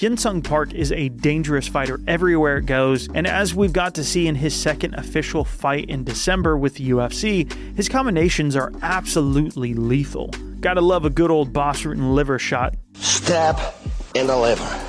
Hyun 0.00 0.18
Sung 0.18 0.40
Park 0.40 0.72
is 0.72 0.92
a 0.92 1.10
dangerous 1.10 1.68
fighter 1.68 2.00
everywhere 2.08 2.56
it 2.56 2.64
goes, 2.64 3.06
and 3.12 3.26
as 3.26 3.54
we've 3.54 3.74
got 3.74 3.94
to 3.96 4.02
see 4.02 4.26
in 4.26 4.34
his 4.34 4.54
second 4.54 4.94
official 4.94 5.44
fight 5.44 5.90
in 5.90 6.04
December 6.04 6.56
with 6.56 6.76
the 6.76 6.88
UFC, 6.88 7.52
his 7.76 7.86
combinations 7.86 8.56
are 8.56 8.72
absolutely 8.80 9.74
lethal. 9.74 10.28
Gotta 10.60 10.80
love 10.80 11.04
a 11.04 11.10
good 11.10 11.30
old 11.30 11.52
Bas 11.52 11.82
Rutten 11.82 12.14
liver 12.14 12.38
shot. 12.38 12.76
Stab 12.94 13.60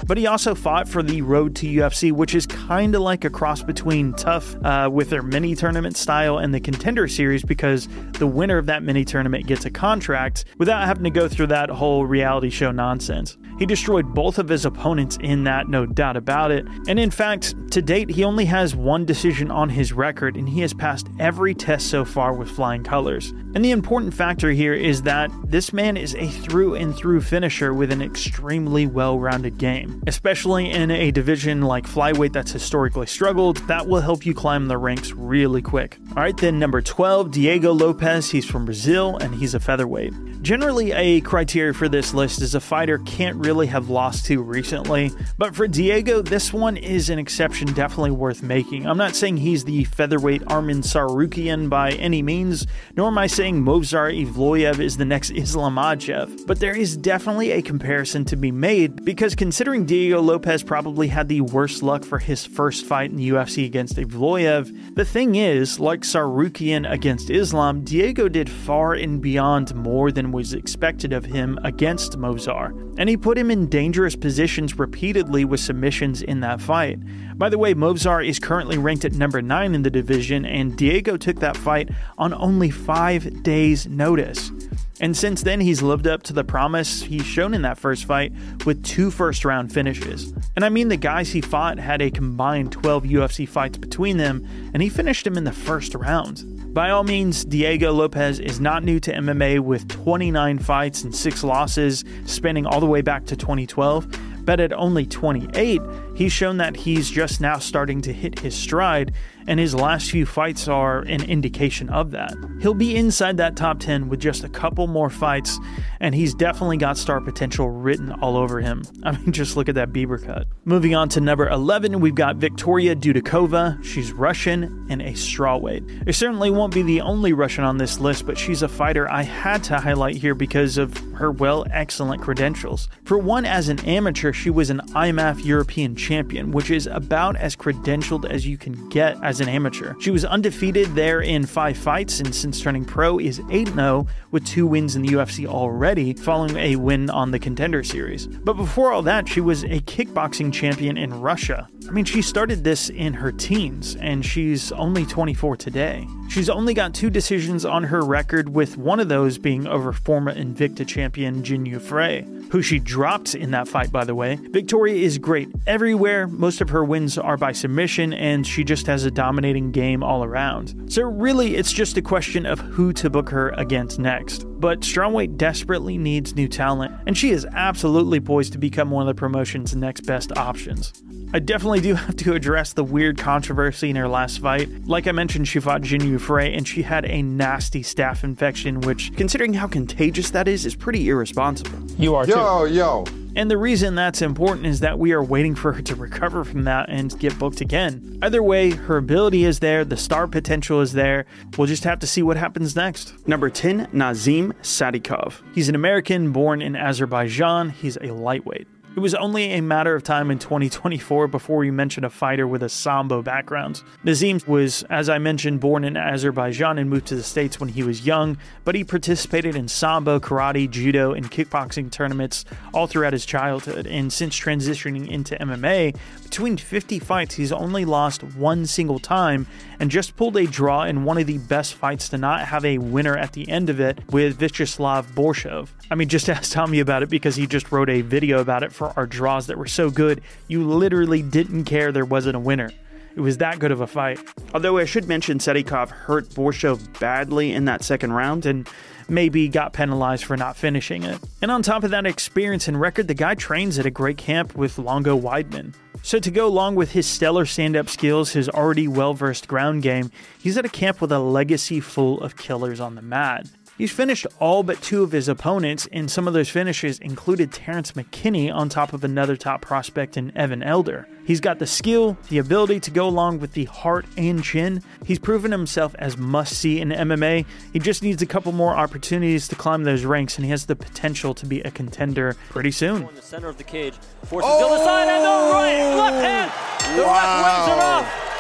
but 0.07 0.17
he 0.17 0.27
also 0.27 0.55
fought 0.55 0.87
for 0.87 1.03
the 1.03 1.21
road 1.21 1.55
to 1.57 1.67
UFC, 1.67 2.11
which 2.11 2.33
is 2.33 2.45
kind 2.47 2.95
of 2.95 3.01
like 3.01 3.23
a 3.23 3.29
cross 3.29 3.61
between 3.61 4.13
Tough 4.13 4.55
uh, 4.63 4.89
with 4.91 5.09
their 5.09 5.21
mini 5.21 5.55
tournament 5.55 5.95
style 5.95 6.39
and 6.39 6.53
the 6.53 6.59
contender 6.59 7.07
series 7.07 7.43
because 7.43 7.87
the 8.13 8.27
winner 8.27 8.57
of 8.57 8.65
that 8.65 8.83
mini 8.83 9.05
tournament 9.05 9.47
gets 9.47 9.65
a 9.65 9.69
contract 9.69 10.45
without 10.57 10.85
having 10.85 11.03
to 11.03 11.09
go 11.09 11.27
through 11.27 11.47
that 11.47 11.69
whole 11.69 12.05
reality 12.05 12.49
show 12.49 12.71
nonsense. 12.71 13.37
He 13.59 13.65
destroyed 13.67 14.13
both 14.13 14.39
of 14.39 14.49
his 14.49 14.65
opponents 14.65 15.17
in 15.21 15.43
that, 15.43 15.69
no 15.69 15.85
doubt 15.85 16.17
about 16.17 16.49
it. 16.49 16.65
And 16.87 16.99
in 16.99 17.11
fact, 17.11 17.53
to 17.71 17.81
date, 17.81 18.09
he 18.09 18.23
only 18.23 18.45
has 18.45 18.75
one 18.75 19.05
decision 19.05 19.51
on 19.51 19.69
his 19.69 19.93
record, 19.93 20.35
and 20.35 20.49
he 20.49 20.61
has 20.61 20.73
passed 20.73 21.07
every 21.19 21.53
test 21.53 21.87
so 21.87 22.03
far 22.03 22.33
with 22.33 22.49
flying 22.49 22.83
colors. 22.83 23.33
And 23.53 23.65
the 23.65 23.71
important 23.71 24.13
factor 24.13 24.51
here 24.51 24.73
is 24.73 25.01
that 25.01 25.29
this 25.43 25.73
man 25.73 25.97
is 25.97 26.15
a 26.15 26.27
through 26.27 26.75
and 26.75 26.95
through 26.95 27.21
finisher 27.21 27.73
with 27.73 27.91
an 27.91 28.01
extremely 28.01 28.87
well 28.87 29.19
rounded 29.19 29.57
game. 29.57 30.01
Especially 30.07 30.71
in 30.71 30.89
a 30.89 31.11
division 31.11 31.61
like 31.61 31.85
flyweight 31.85 32.31
that's 32.31 32.51
historically 32.51 33.07
struggled, 33.07 33.57
that 33.67 33.87
will 33.87 34.01
help 34.01 34.25
you 34.25 34.33
climb 34.33 34.67
the 34.67 34.77
ranks 34.77 35.11
really 35.11 35.61
quick. 35.61 35.97
Alright, 36.11 36.37
then 36.37 36.59
number 36.59 36.81
12, 36.81 37.31
Diego 37.31 37.73
Lopez. 37.73 38.31
He's 38.31 38.45
from 38.45 38.65
Brazil 38.65 39.17
and 39.17 39.35
he's 39.35 39.53
a 39.53 39.59
featherweight. 39.59 40.13
Generally, 40.41 40.91
a 40.93 41.21
criteria 41.21 41.71
for 41.71 41.87
this 41.87 42.15
list 42.15 42.41
is 42.41 42.55
a 42.55 42.59
fighter 42.59 42.97
can't 42.99 43.37
really 43.37 43.67
have 43.67 43.91
lost 43.91 44.25
to 44.25 44.41
recently, 44.41 45.11
but 45.37 45.55
for 45.55 45.67
Diego, 45.67 46.23
this 46.23 46.51
one 46.51 46.77
is 46.77 47.11
an 47.11 47.19
exception 47.19 47.71
definitely 47.73 48.09
worth 48.09 48.41
making. 48.41 48.87
I'm 48.87 48.97
not 48.97 49.15
saying 49.15 49.37
he's 49.37 49.65
the 49.65 49.83
featherweight 49.83 50.41
Arman 50.45 50.79
Tsarukyan 50.79 51.69
by 51.69 51.91
any 51.91 52.23
means, 52.23 52.65
nor 52.97 53.09
am 53.09 53.19
I 53.19 53.27
saying 53.41 53.65
Movsar 53.65 54.13
Evloev 54.23 54.77
is 54.77 54.97
the 54.97 55.03
next 55.03 55.31
Islam 55.31 55.73
Makhachev, 55.73 56.45
but 56.45 56.59
there 56.59 56.75
is 56.75 56.95
definitely 56.95 57.49
a 57.49 57.61
comparison 57.63 58.23
to 58.25 58.35
be 58.35 58.51
made 58.51 59.03
because 59.03 59.33
considering 59.33 59.83
Diego 59.83 60.21
Lopez 60.21 60.61
probably 60.61 61.07
had 61.07 61.27
the 61.27 61.41
worst 61.41 61.81
luck 61.81 62.03
for 62.03 62.19
his 62.19 62.45
first 62.45 62.85
fight 62.85 63.09
in 63.09 63.17
the 63.17 63.29
UFC 63.29 63.65
against 63.65 63.95
Evloev, 63.95 64.93
the 64.93 65.03
thing 65.03 65.33
is, 65.33 65.79
like 65.79 66.01
Tsarukyan 66.01 66.87
against 66.87 67.31
Islam, 67.31 67.83
Diego 67.83 68.29
did 68.29 68.47
far 68.47 68.93
and 68.93 69.19
beyond 69.19 69.73
more 69.73 70.11
than 70.11 70.31
was 70.31 70.53
expected 70.53 71.11
of 71.11 71.25
him 71.25 71.57
against 71.63 72.19
Movsar, 72.19 72.93
and 72.99 73.09
he 73.09 73.17
put 73.17 73.39
him 73.39 73.49
in 73.49 73.67
dangerous 73.69 74.15
positions 74.15 74.77
repeatedly 74.77 75.45
with 75.45 75.61
submissions 75.61 76.21
in 76.21 76.41
that 76.41 76.61
fight. 76.61 76.99
By 77.35 77.49
the 77.49 77.57
way, 77.57 77.73
Movsar 77.73 78.25
is 78.25 78.39
currently 78.39 78.77
ranked 78.77 79.05
at 79.05 79.13
number 79.13 79.41
9 79.41 79.73
in 79.75 79.83
the 79.83 79.89
division, 79.89 80.45
and 80.45 80.77
Diego 80.77 81.17
took 81.17 81.39
that 81.39 81.57
fight 81.57 81.89
on 82.17 82.33
only 82.33 82.69
5 82.69 83.43
days' 83.43 83.87
notice. 83.87 84.51
And 84.99 85.17
since 85.17 85.41
then, 85.41 85.61
he's 85.61 85.81
lived 85.81 86.05
up 86.05 86.21
to 86.23 86.33
the 86.33 86.43
promise 86.43 87.01
he's 87.01 87.25
shown 87.25 87.55
in 87.55 87.63
that 87.63 87.79
first 87.79 88.05
fight 88.05 88.31
with 88.67 88.83
two 88.83 89.09
first 89.09 89.43
round 89.43 89.73
finishes. 89.73 90.31
And 90.55 90.63
I 90.63 90.69
mean, 90.69 90.89
the 90.89 90.97
guys 90.97 91.31
he 91.31 91.41
fought 91.41 91.79
had 91.79 92.03
a 92.03 92.11
combined 92.11 92.71
12 92.71 93.05
UFC 93.05 93.49
fights 93.49 93.79
between 93.79 94.17
them, 94.17 94.47
and 94.75 94.83
he 94.83 94.89
finished 94.89 95.25
him 95.25 95.37
in 95.37 95.43
the 95.43 95.51
first 95.51 95.95
round. 95.95 96.45
By 96.71 96.91
all 96.91 97.03
means, 97.03 97.43
Diego 97.43 97.91
Lopez 97.91 98.39
is 98.39 98.59
not 98.59 98.83
new 98.83 98.99
to 98.99 99.11
MMA 99.11 99.59
with 99.59 99.87
29 99.87 100.59
fights 100.59 101.03
and 101.03 101.15
6 101.15 101.43
losses, 101.43 102.05
spanning 102.25 102.67
all 102.67 102.79
the 102.79 102.85
way 102.85 103.01
back 103.01 103.25
to 103.25 103.35
2012 103.35 104.07
but 104.43 104.59
at 104.59 104.73
only 104.73 105.05
28, 105.05 105.81
he's 106.15 106.31
shown 106.31 106.57
that 106.57 106.75
he's 106.75 107.09
just 107.09 107.41
now 107.41 107.57
starting 107.59 108.01
to 108.01 108.13
hit 108.13 108.39
his 108.39 108.55
stride, 108.55 109.13
and 109.47 109.59
his 109.59 109.75
last 109.75 110.11
few 110.11 110.25
fights 110.25 110.67
are 110.67 110.99
an 111.01 111.23
indication 111.23 111.89
of 111.89 112.11
that. 112.11 112.33
He'll 112.61 112.73
be 112.73 112.95
inside 112.95 113.37
that 113.37 113.55
top 113.55 113.79
10 113.79 114.09
with 114.09 114.19
just 114.19 114.43
a 114.43 114.49
couple 114.49 114.87
more 114.87 115.09
fights, 115.09 115.59
and 115.99 116.13
he's 116.13 116.33
definitely 116.33 116.77
got 116.77 116.97
star 116.97 117.21
potential 117.21 117.69
written 117.69 118.11
all 118.11 118.37
over 118.37 118.59
him. 118.59 118.83
I 119.03 119.11
mean, 119.11 119.31
just 119.31 119.55
look 119.55 119.69
at 119.69 119.75
that 119.75 119.91
Bieber 119.91 120.23
cut. 120.23 120.47
Moving 120.65 120.95
on 120.95 121.09
to 121.09 121.21
number 121.21 121.47
11, 121.47 121.99
we've 121.99 122.15
got 122.15 122.37
Victoria 122.37 122.95
Dudakova. 122.95 123.83
She's 123.83 124.11
Russian 124.11 124.87
and 124.89 125.01
a 125.01 125.11
strawweight. 125.11 126.07
It 126.07 126.13
certainly 126.13 126.49
won't 126.49 126.73
be 126.73 126.83
the 126.83 127.01
only 127.01 127.33
Russian 127.33 127.63
on 127.63 127.77
this 127.77 127.99
list, 127.99 128.25
but 128.25 128.37
she's 128.37 128.61
a 128.61 128.67
fighter 128.67 129.09
I 129.09 129.23
had 129.23 129.63
to 129.65 129.79
highlight 129.79 130.15
here 130.15 130.35
because 130.35 130.77
of 130.77 130.95
her, 131.15 131.31
well, 131.31 131.65
excellent 131.71 132.21
credentials. 132.21 132.87
For 133.05 133.17
one, 133.17 133.45
as 133.45 133.69
an 133.69 133.79
amateur, 133.85 134.33
she 134.33 134.49
was 134.49 134.69
an 134.69 134.81
IMMAF 134.89 135.45
European 135.45 135.95
champion, 135.95 136.51
which 136.51 136.71
is 136.71 136.87
about 136.87 137.35
as 137.35 137.55
credentialed 137.55 138.29
as 138.29 138.47
you 138.47 138.57
can 138.57 138.89
get 138.89 139.17
as 139.23 139.30
an 139.39 139.47
amateur. 139.47 139.93
She 139.99 140.11
was 140.11 140.25
undefeated 140.25 140.93
there 140.95 141.21
in 141.21 141.45
five 141.45 141.77
fights, 141.77 142.19
and 142.19 142.33
since 142.33 142.59
turning 142.59 142.85
pro, 142.85 143.19
is 143.19 143.41
8 143.49 143.69
0 143.69 144.07
with 144.31 144.45
two 144.45 144.67
wins 144.67 144.95
in 144.95 145.01
the 145.01 145.09
UFC 145.09 145.45
already, 145.45 146.13
following 146.13 146.57
a 146.57 146.75
win 146.75 147.09
on 147.09 147.31
the 147.31 147.39
Contender 147.39 147.83
Series. 147.83 148.27
But 148.27 148.53
before 148.53 148.91
all 148.91 149.01
that, 149.03 149.29
she 149.29 149.41
was 149.41 149.63
a 149.63 149.79
kickboxing 149.81 150.51
champion 150.51 150.97
in 150.97 151.21
Russia. 151.21 151.67
I 151.87 151.91
mean, 151.91 152.05
she 152.05 152.21
started 152.21 152.63
this 152.63 152.89
in 152.89 153.13
her 153.13 153.31
teens, 153.31 153.95
and 153.97 154.25
she's 154.25 154.71
only 154.73 155.05
24 155.05 155.57
today. 155.57 156.07
She's 156.29 156.49
only 156.49 156.73
got 156.73 156.93
two 156.93 157.09
decisions 157.09 157.65
on 157.65 157.83
her 157.83 158.01
record, 158.01 158.49
with 158.49 158.77
one 158.77 158.99
of 158.99 159.09
those 159.09 159.37
being 159.37 159.67
over 159.67 159.91
former 159.91 160.33
Invicta 160.33 160.87
champion 160.87 161.43
Jin 161.43 161.65
Yu 161.65 161.79
Frey, 161.79 162.25
who 162.51 162.61
she 162.61 162.79
dropped 162.79 163.35
in 163.35 163.51
that 163.51 163.67
fight, 163.67 163.91
by 163.91 164.05
the 164.05 164.15
way. 164.15 164.35
Victoria 164.35 164.95
is 164.95 165.17
great 165.17 165.49
everywhere. 165.67 166.27
Most 166.27 166.61
of 166.61 166.69
her 166.69 166.85
wins 166.85 167.17
are 167.17 167.35
by 167.37 167.51
submission, 167.51 168.13
and 168.13 168.47
she 168.47 168.63
just 168.63 168.87
has 168.87 169.03
a 169.03 169.11
dominating 169.21 169.71
game 169.71 170.01
all 170.01 170.23
around. 170.23 170.91
So, 170.91 171.03
really, 171.03 171.55
it's 171.55 171.71
just 171.71 171.95
a 171.95 172.01
question 172.01 172.47
of 172.47 172.59
who 172.59 172.91
to 172.93 173.07
book 173.07 173.29
her 173.29 173.49
against 173.49 173.99
next. 173.99 174.45
But 174.59 174.79
Strawweight 174.79 175.37
desperately 175.37 175.95
needs 175.99 176.35
new 176.35 176.47
talent, 176.47 176.95
and 177.05 177.15
she 177.15 177.29
is 177.29 177.45
absolutely 177.53 178.19
poised 178.19 178.53
to 178.53 178.57
become 178.57 178.89
one 178.89 179.07
of 179.07 179.15
the 179.15 179.19
promotion's 179.19 179.75
next 179.75 180.07
best 180.07 180.35
options. 180.35 181.03
I 181.33 181.39
definitely 181.39 181.79
do 181.79 181.95
have 181.95 182.17
to 182.17 182.33
address 182.33 182.73
the 182.73 182.83
weird 182.83 183.17
controversy 183.17 183.89
in 183.89 183.95
her 183.95 184.07
last 184.09 184.39
fight. 184.39 184.69
Like 184.85 185.07
I 185.07 185.13
mentioned, 185.13 185.47
she 185.47 185.61
fought 185.61 185.81
Jin 185.81 186.01
Yu 186.01 186.19
Frey 186.19 186.53
and 186.53 186.67
she 186.67 186.81
had 186.81 187.05
a 187.05 187.21
nasty 187.21 187.83
staph 187.83 188.25
infection, 188.25 188.81
which, 188.81 189.15
considering 189.15 189.53
how 189.53 189.67
contagious 189.67 190.29
that 190.31 190.49
is, 190.49 190.65
is 190.65 190.75
pretty 190.75 191.07
irresponsible. 191.07 191.79
You 191.97 192.15
are 192.15 192.25
yo, 192.27 192.67
too. 192.67 192.73
Yo, 192.73 193.05
And 193.37 193.49
the 193.49 193.57
reason 193.57 193.95
that's 193.95 194.21
important 194.21 194.65
is 194.65 194.81
that 194.81 194.99
we 194.99 195.13
are 195.13 195.23
waiting 195.23 195.55
for 195.55 195.71
her 195.71 195.81
to 195.81 195.95
recover 195.95 196.43
from 196.43 196.65
that 196.65 196.89
and 196.89 197.17
get 197.17 197.39
booked 197.39 197.61
again. 197.61 198.19
Either 198.21 198.43
way, 198.43 198.71
her 198.71 198.97
ability 198.97 199.45
is 199.45 199.59
there, 199.59 199.85
the 199.85 199.95
star 199.95 200.27
potential 200.27 200.81
is 200.81 200.91
there. 200.91 201.25
We'll 201.57 201.67
just 201.67 201.85
have 201.85 201.99
to 201.99 202.07
see 202.07 202.21
what 202.21 202.35
happens 202.35 202.75
next. 202.75 203.25
Number 203.25 203.49
10, 203.49 203.87
Nazim 203.93 204.51
Sadykov. 204.63 205.41
He's 205.55 205.69
an 205.69 205.75
American 205.75 206.33
born 206.33 206.61
in 206.61 206.75
Azerbaijan. 206.75 207.69
He's 207.69 207.95
a 207.95 208.07
lightweight. 208.07 208.67
It 208.93 208.99
was 208.99 209.15
only 209.15 209.53
a 209.53 209.61
matter 209.61 209.95
of 209.95 210.03
time 210.03 210.29
in 210.31 210.37
2024 210.37 211.29
before 211.29 211.55
we 211.59 211.71
mentioned 211.71 212.05
a 212.05 212.09
fighter 212.09 212.45
with 212.45 212.61
a 212.61 212.67
Sambo 212.67 213.21
background. 213.21 213.83
Nazim 214.03 214.41
was, 214.45 214.83
as 214.89 215.07
I 215.07 215.17
mentioned, 215.17 215.61
born 215.61 215.85
in 215.85 215.95
Azerbaijan 215.95 216.77
and 216.77 216.89
moved 216.89 217.07
to 217.07 217.15
the 217.15 217.23
States 217.23 217.57
when 217.57 217.69
he 217.69 217.83
was 217.83 218.05
young, 218.05 218.37
but 218.65 218.75
he 218.75 218.83
participated 218.83 219.55
in 219.55 219.69
Sambo, 219.69 220.19
karate, 220.19 220.69
judo, 220.69 221.13
and 221.13 221.31
kickboxing 221.31 221.89
tournaments 221.89 222.43
all 222.73 222.85
throughout 222.85 223.13
his 223.13 223.25
childhood. 223.25 223.87
And 223.87 224.11
since 224.11 224.37
transitioning 224.37 225.07
into 225.07 225.37
MMA, 225.37 225.95
between 226.21 226.57
50 226.57 226.99
fights, 226.99 227.35
he's 227.35 227.53
only 227.53 227.85
lost 227.85 228.23
one 228.23 228.65
single 228.65 228.99
time 228.99 229.47
and 229.79 229.89
just 229.89 230.17
pulled 230.17 230.35
a 230.35 230.45
draw 230.45 230.83
in 230.83 231.05
one 231.05 231.17
of 231.17 231.27
the 231.27 231.37
best 231.37 231.75
fights 231.75 232.09
to 232.09 232.17
not 232.17 232.41
have 232.41 232.65
a 232.65 232.77
winner 232.77 233.17
at 233.17 233.31
the 233.31 233.47
end 233.47 233.69
of 233.69 233.79
it 233.79 233.99
with 234.11 234.37
Vyacheslav 234.37 235.05
Borshov. 235.13 235.69
I 235.89 235.95
mean, 235.95 236.09
just 236.09 236.29
ask 236.29 236.51
Tommy 236.51 236.81
about 236.81 237.03
it 237.03 237.09
because 237.09 237.37
he 237.37 237.47
just 237.47 237.71
wrote 237.71 237.89
a 237.89 238.01
video 238.01 238.39
about 238.39 238.63
it 238.63 238.71
for 238.81 238.93
our 238.97 239.05
draws 239.05 239.45
that 239.45 239.59
were 239.59 239.67
so 239.67 239.91
good, 239.91 240.21
you 240.47 240.67
literally 240.67 241.21
didn't 241.21 241.65
care 241.65 241.91
there 241.91 242.03
wasn't 242.03 242.35
a 242.35 242.39
winner. 242.39 242.71
It 243.15 243.21
was 243.21 243.37
that 243.37 243.59
good 243.59 243.71
of 243.71 243.79
a 243.79 243.85
fight. 243.85 244.19
Although 244.55 244.79
I 244.79 244.85
should 244.85 245.07
mention 245.07 245.37
Sadykov 245.37 245.89
hurt 245.89 246.29
Borshov 246.29 246.99
badly 246.99 247.51
in 247.51 247.65
that 247.65 247.83
second 247.83 248.13
round 248.13 248.47
and 248.47 248.67
maybe 249.07 249.47
got 249.49 249.73
penalized 249.73 250.25
for 250.25 250.35
not 250.35 250.57
finishing 250.57 251.03
it. 251.03 251.19
And 251.43 251.51
on 251.51 251.61
top 251.61 251.83
of 251.83 251.91
that 251.91 252.07
experience 252.07 252.67
and 252.67 252.81
record, 252.81 253.07
the 253.07 253.13
guy 253.13 253.35
trains 253.35 253.77
at 253.77 253.85
a 253.85 253.91
great 253.91 254.17
camp 254.17 254.55
with 254.55 254.79
Longo 254.79 255.15
Weidman. 255.15 255.75
So, 256.01 256.17
to 256.17 256.31
go 256.31 256.47
along 256.47 256.73
with 256.73 256.93
his 256.93 257.05
stellar 257.05 257.45
stand 257.45 257.75
up 257.75 257.87
skills, 257.87 258.31
his 258.31 258.49
already 258.49 258.87
well 258.87 259.13
versed 259.13 259.47
ground 259.47 259.83
game, 259.83 260.09
he's 260.39 260.57
at 260.57 260.65
a 260.65 260.69
camp 260.69 261.01
with 261.01 261.11
a 261.11 261.19
legacy 261.19 261.79
full 261.79 262.19
of 262.21 262.35
killers 262.35 262.79
on 262.79 262.95
the 262.95 263.03
mat. 263.03 263.45
He's 263.77 263.91
finished 263.91 264.27
all 264.39 264.63
but 264.63 264.81
two 264.81 265.01
of 265.01 265.11
his 265.11 265.27
opponents, 265.27 265.87
and 265.91 266.11
some 266.11 266.27
of 266.27 266.33
those 266.33 266.49
finishes 266.49 266.99
included 266.99 267.51
Terrence 267.51 267.93
McKinney 267.93 268.53
on 268.53 268.69
top 268.69 268.93
of 268.93 269.03
another 269.03 269.35
top 269.35 269.61
prospect 269.61 270.17
in 270.17 270.35
Evan 270.37 270.61
Elder. 270.61 271.07
He's 271.25 271.39
got 271.39 271.59
the 271.59 271.67
skill, 271.67 272.17
the 272.29 272.37
ability 272.37 272.79
to 272.81 272.91
go 272.91 273.07
along 273.07 273.39
with 273.39 273.53
the 273.53 273.65
heart 273.65 274.05
and 274.17 274.43
chin. 274.43 274.83
He's 275.05 275.19
proven 275.19 275.51
himself 275.51 275.95
as 275.97 276.17
must 276.17 276.53
see 276.53 276.79
in 276.79 276.89
MMA. 276.89 277.45
He 277.73 277.79
just 277.79 278.03
needs 278.03 278.21
a 278.21 278.25
couple 278.25 278.51
more 278.51 278.75
opportunities 278.75 279.47
to 279.47 279.55
climb 279.55 279.83
those 279.83 280.03
ranks, 280.03 280.35
and 280.35 280.45
he 280.45 280.51
has 280.51 280.65
the 280.65 280.75
potential 280.75 281.33
to 281.35 281.45
be 281.45 281.61
a 281.61 281.71
contender 281.71 282.35
pretty 282.49 282.71
soon. 282.71 283.07
In 283.07 283.15
the 283.15 283.21
center 283.21 283.47
of 283.47 283.57
the 283.57 283.63
cage, 283.63 283.95
forces 284.25 284.51
oh! 284.51 284.69
to 284.69 284.77
the 284.77 284.85
side, 284.85 285.07
and 285.07 285.23
the 285.23 285.53
right 285.53 285.95
left 285.95 286.23
hand. 286.23 286.97
The 286.97 287.03
wow. 287.03 287.41
left 287.41 287.67
wins 287.67 287.77
it 287.77 287.83
off. 287.83 288.30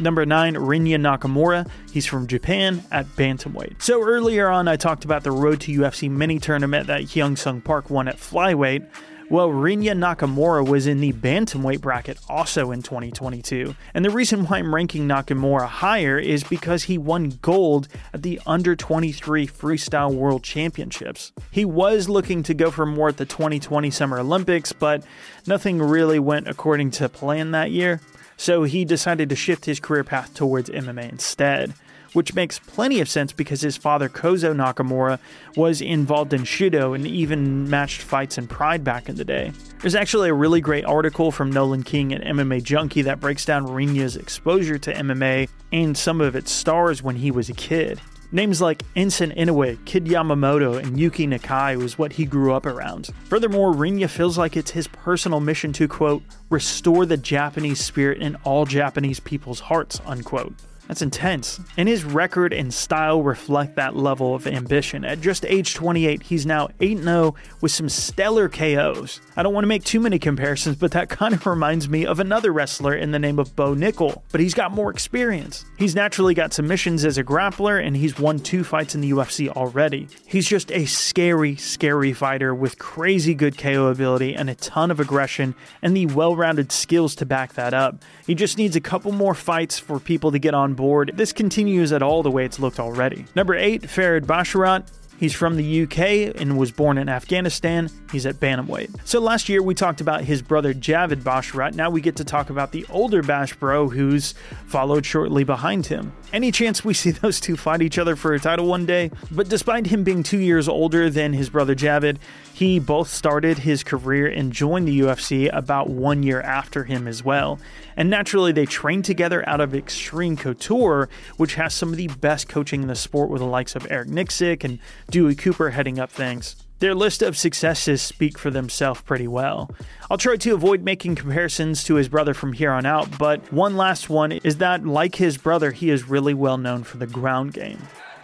Number 0.00 0.24
9, 0.24 0.54
Rinya 0.54 0.96
Nakamura. 0.96 1.68
He's 1.92 2.06
from 2.06 2.26
Japan 2.26 2.82
at 2.92 3.06
Bantamweight. 3.16 3.82
So 3.82 4.02
earlier 4.02 4.48
on, 4.48 4.68
I 4.68 4.76
talked 4.76 5.04
about 5.04 5.24
the 5.24 5.32
Road 5.32 5.60
to 5.62 5.72
UFC 5.72 6.08
mini 6.10 6.38
tournament 6.38 6.86
that 6.86 7.02
Hyun 7.02 7.36
Sung 7.36 7.60
Park 7.60 7.90
won 7.90 8.06
at 8.06 8.16
Flyweight. 8.16 8.88
Well, 9.30 9.50
Rinya 9.50 9.92
Nakamura 9.92 10.66
was 10.66 10.86
in 10.86 11.00
the 11.00 11.12
bantamweight 11.12 11.82
bracket 11.82 12.16
also 12.30 12.70
in 12.70 12.80
2022. 12.80 13.74
And 13.92 14.02
the 14.02 14.10
reason 14.10 14.46
why 14.46 14.56
I'm 14.56 14.74
ranking 14.74 15.06
Nakamura 15.06 15.66
higher 15.66 16.18
is 16.18 16.44
because 16.44 16.84
he 16.84 16.96
won 16.96 17.38
gold 17.42 17.88
at 18.14 18.22
the 18.22 18.40
under 18.46 18.74
23 18.74 19.46
freestyle 19.46 20.14
world 20.14 20.44
championships. 20.44 21.32
He 21.50 21.66
was 21.66 22.08
looking 22.08 22.42
to 22.44 22.54
go 22.54 22.70
for 22.70 22.86
more 22.86 23.08
at 23.08 23.18
the 23.18 23.26
2020 23.26 23.90
Summer 23.90 24.18
Olympics, 24.18 24.72
but 24.72 25.04
nothing 25.46 25.78
really 25.78 26.18
went 26.18 26.48
according 26.48 26.92
to 26.92 27.10
plan 27.10 27.50
that 27.50 27.70
year. 27.70 28.00
So 28.38 28.62
he 28.62 28.86
decided 28.86 29.28
to 29.28 29.36
shift 29.36 29.66
his 29.66 29.80
career 29.80 30.04
path 30.04 30.32
towards 30.32 30.70
MMA 30.70 31.10
instead 31.12 31.74
which 32.12 32.34
makes 32.34 32.58
plenty 32.58 33.00
of 33.00 33.08
sense 33.08 33.32
because 33.32 33.60
his 33.60 33.76
father, 33.76 34.08
Kozo 34.08 34.54
Nakamura, 34.54 35.18
was 35.56 35.80
involved 35.80 36.32
in 36.32 36.42
Shooto 36.42 36.94
and 36.94 37.06
even 37.06 37.68
matched 37.68 38.02
fights 38.02 38.38
in 38.38 38.46
Pride 38.46 38.84
back 38.84 39.08
in 39.08 39.16
the 39.16 39.24
day. 39.24 39.52
There's 39.80 39.94
actually 39.94 40.28
a 40.28 40.34
really 40.34 40.60
great 40.60 40.84
article 40.84 41.30
from 41.30 41.50
Nolan 41.50 41.82
King 41.82 42.12
at 42.12 42.22
MMA 42.22 42.62
Junkie 42.62 43.02
that 43.02 43.20
breaks 43.20 43.44
down 43.44 43.66
Rinya's 43.66 44.16
exposure 44.16 44.78
to 44.78 44.94
MMA 44.94 45.48
and 45.72 45.96
some 45.96 46.20
of 46.20 46.34
its 46.34 46.50
stars 46.50 47.02
when 47.02 47.16
he 47.16 47.30
was 47.30 47.48
a 47.48 47.54
kid. 47.54 48.00
Names 48.30 48.60
like 48.60 48.82
Enson 48.94 49.34
Inoue, 49.38 49.82
Kid 49.86 50.04
Yamamoto, 50.04 50.78
and 50.78 51.00
Yuki 51.00 51.26
Nakai 51.26 51.76
was 51.76 51.96
what 51.96 52.12
he 52.12 52.26
grew 52.26 52.52
up 52.52 52.66
around. 52.66 53.08
Furthermore, 53.24 53.72
Rinya 53.72 54.06
feels 54.06 54.36
like 54.36 54.54
it's 54.54 54.72
his 54.72 54.86
personal 54.86 55.40
mission 55.40 55.72
to, 55.72 55.88
quote, 55.88 56.22
restore 56.50 57.06
the 57.06 57.16
Japanese 57.16 57.82
spirit 57.82 58.18
in 58.18 58.36
all 58.44 58.66
Japanese 58.66 59.18
people's 59.18 59.60
hearts, 59.60 60.02
unquote. 60.04 60.52
That's 60.88 61.02
intense. 61.02 61.60
And 61.76 61.86
his 61.86 62.02
record 62.02 62.54
and 62.54 62.72
style 62.72 63.22
reflect 63.22 63.76
that 63.76 63.94
level 63.94 64.34
of 64.34 64.46
ambition. 64.46 65.04
At 65.04 65.20
just 65.20 65.44
age 65.44 65.74
28, 65.74 66.22
he's 66.22 66.46
now 66.46 66.70
8 66.80 66.98
0 66.98 67.34
with 67.60 67.72
some 67.72 67.90
stellar 67.90 68.48
KOs. 68.48 69.20
I 69.36 69.42
don't 69.42 69.52
want 69.52 69.64
to 69.64 69.68
make 69.68 69.84
too 69.84 70.00
many 70.00 70.18
comparisons, 70.18 70.76
but 70.76 70.92
that 70.92 71.08
kind 71.18 71.34
of 71.34 71.46
reminds 71.46 71.90
me 71.90 72.06
of 72.06 72.20
another 72.20 72.52
wrestler 72.52 72.94
in 72.94 73.10
the 73.10 73.18
name 73.18 73.38
of 73.38 73.54
Bo 73.54 73.74
Nickal, 73.74 74.22
but 74.32 74.40
he's 74.40 74.54
got 74.54 74.72
more 74.72 74.90
experience. 74.90 75.66
He's 75.76 75.94
naturally 75.94 76.32
got 76.32 76.54
submissions 76.54 77.04
as 77.04 77.18
a 77.18 77.24
grappler, 77.24 77.84
and 77.84 77.94
he's 77.94 78.18
won 78.18 78.38
two 78.38 78.64
fights 78.64 78.94
in 78.94 79.02
the 79.02 79.10
UFC 79.10 79.48
already. 79.48 80.08
He's 80.26 80.48
just 80.48 80.72
a 80.72 80.86
scary, 80.86 81.56
scary 81.56 82.14
fighter 82.14 82.54
with 82.54 82.78
crazy 82.78 83.34
good 83.34 83.58
KO 83.58 83.88
ability 83.88 84.34
and 84.34 84.48
a 84.48 84.54
ton 84.54 84.90
of 84.90 85.00
aggression 85.00 85.54
and 85.82 85.94
the 85.94 86.06
well 86.06 86.34
rounded 86.34 86.72
skills 86.72 87.14
to 87.16 87.26
back 87.26 87.52
that 87.54 87.74
up. 87.74 88.02
He 88.26 88.34
just 88.34 88.56
needs 88.56 88.74
a 88.74 88.80
couple 88.80 89.12
more 89.12 89.34
fights 89.34 89.78
for 89.78 90.00
people 90.00 90.32
to 90.32 90.38
get 90.38 90.54
on 90.54 90.77
board. 90.78 91.10
This 91.14 91.34
continues 91.34 91.92
at 91.92 92.02
all 92.02 92.22
the 92.22 92.30
way 92.30 92.46
it's 92.46 92.58
looked 92.58 92.80
already. 92.80 93.26
Number 93.34 93.54
8, 93.54 93.90
Farid 93.90 94.26
Basharat. 94.26 94.88
He's 95.18 95.34
from 95.34 95.56
the 95.56 95.82
UK 95.82 96.40
and 96.40 96.56
was 96.56 96.70
born 96.70 96.96
in 96.96 97.08
Afghanistan. 97.08 97.90
He's 98.12 98.24
at 98.24 98.36
Bantamweight. 98.36 99.00
So 99.04 99.20
last 99.20 99.48
year 99.48 99.60
we 99.60 99.74
talked 99.74 100.00
about 100.00 100.22
his 100.22 100.42
brother 100.42 100.72
Javid 100.72 101.22
Basharat. 101.22 101.74
Now 101.74 101.90
we 101.90 102.00
get 102.00 102.14
to 102.16 102.24
talk 102.24 102.50
about 102.50 102.70
the 102.70 102.86
older 102.88 103.20
Bash 103.20 103.52
bro 103.56 103.88
who's 103.88 104.34
followed 104.66 105.04
shortly 105.04 105.42
behind 105.42 105.86
him. 105.86 106.12
Any 106.32 106.52
chance 106.52 106.84
we 106.84 106.94
see 106.94 107.10
those 107.22 107.40
two 107.40 107.56
fight 107.56 107.82
each 107.82 107.98
other 107.98 108.14
for 108.14 108.32
a 108.32 108.38
title 108.38 108.66
one 108.66 108.86
day? 108.86 109.10
But 109.32 109.48
despite 109.48 109.86
him 109.86 110.04
being 110.04 110.22
two 110.22 110.38
years 110.38 110.68
older 110.68 111.10
than 111.10 111.32
his 111.32 111.50
brother 111.50 111.74
Javid, 111.74 112.18
he 112.58 112.80
both 112.80 113.08
started 113.08 113.58
his 113.58 113.84
career 113.84 114.26
and 114.26 114.52
joined 114.52 114.88
the 114.88 114.98
UFC 114.98 115.48
about 115.52 115.88
one 115.88 116.24
year 116.24 116.40
after 116.40 116.82
him 116.82 117.06
as 117.06 117.22
well. 117.22 117.60
And 117.96 118.10
naturally, 118.10 118.50
they 118.50 118.66
trained 118.66 119.04
together 119.04 119.48
out 119.48 119.60
of 119.60 119.76
Extreme 119.76 120.38
Couture, 120.38 121.08
which 121.36 121.54
has 121.54 121.72
some 121.72 121.90
of 121.90 121.96
the 121.96 122.08
best 122.08 122.48
coaching 122.48 122.82
in 122.82 122.88
the 122.88 122.96
sport 122.96 123.30
with 123.30 123.42
the 123.42 123.46
likes 123.46 123.76
of 123.76 123.86
Eric 123.88 124.08
Nicksick 124.08 124.64
and 124.64 124.80
Dewey 125.08 125.36
Cooper 125.36 125.70
heading 125.70 126.00
up 126.00 126.10
things. 126.10 126.56
Their 126.80 126.96
list 126.96 127.22
of 127.22 127.36
successes 127.36 128.02
speak 128.02 128.36
for 128.36 128.50
themselves 128.50 129.02
pretty 129.02 129.28
well. 129.28 129.70
I'll 130.10 130.18
try 130.18 130.36
to 130.36 130.54
avoid 130.54 130.82
making 130.82 131.14
comparisons 131.14 131.84
to 131.84 131.94
his 131.94 132.08
brother 132.08 132.34
from 132.34 132.54
here 132.54 132.72
on 132.72 132.84
out, 132.84 133.20
but 133.20 133.52
one 133.52 133.76
last 133.76 134.10
one 134.10 134.32
is 134.32 134.56
that, 134.56 134.84
like 134.84 135.14
his 135.14 135.38
brother, 135.38 135.70
he 135.70 135.90
is 135.90 136.08
really 136.08 136.34
well 136.34 136.58
known 136.58 136.82
for 136.82 136.96
the 136.96 137.06
ground 137.06 137.52
game. 137.52 137.78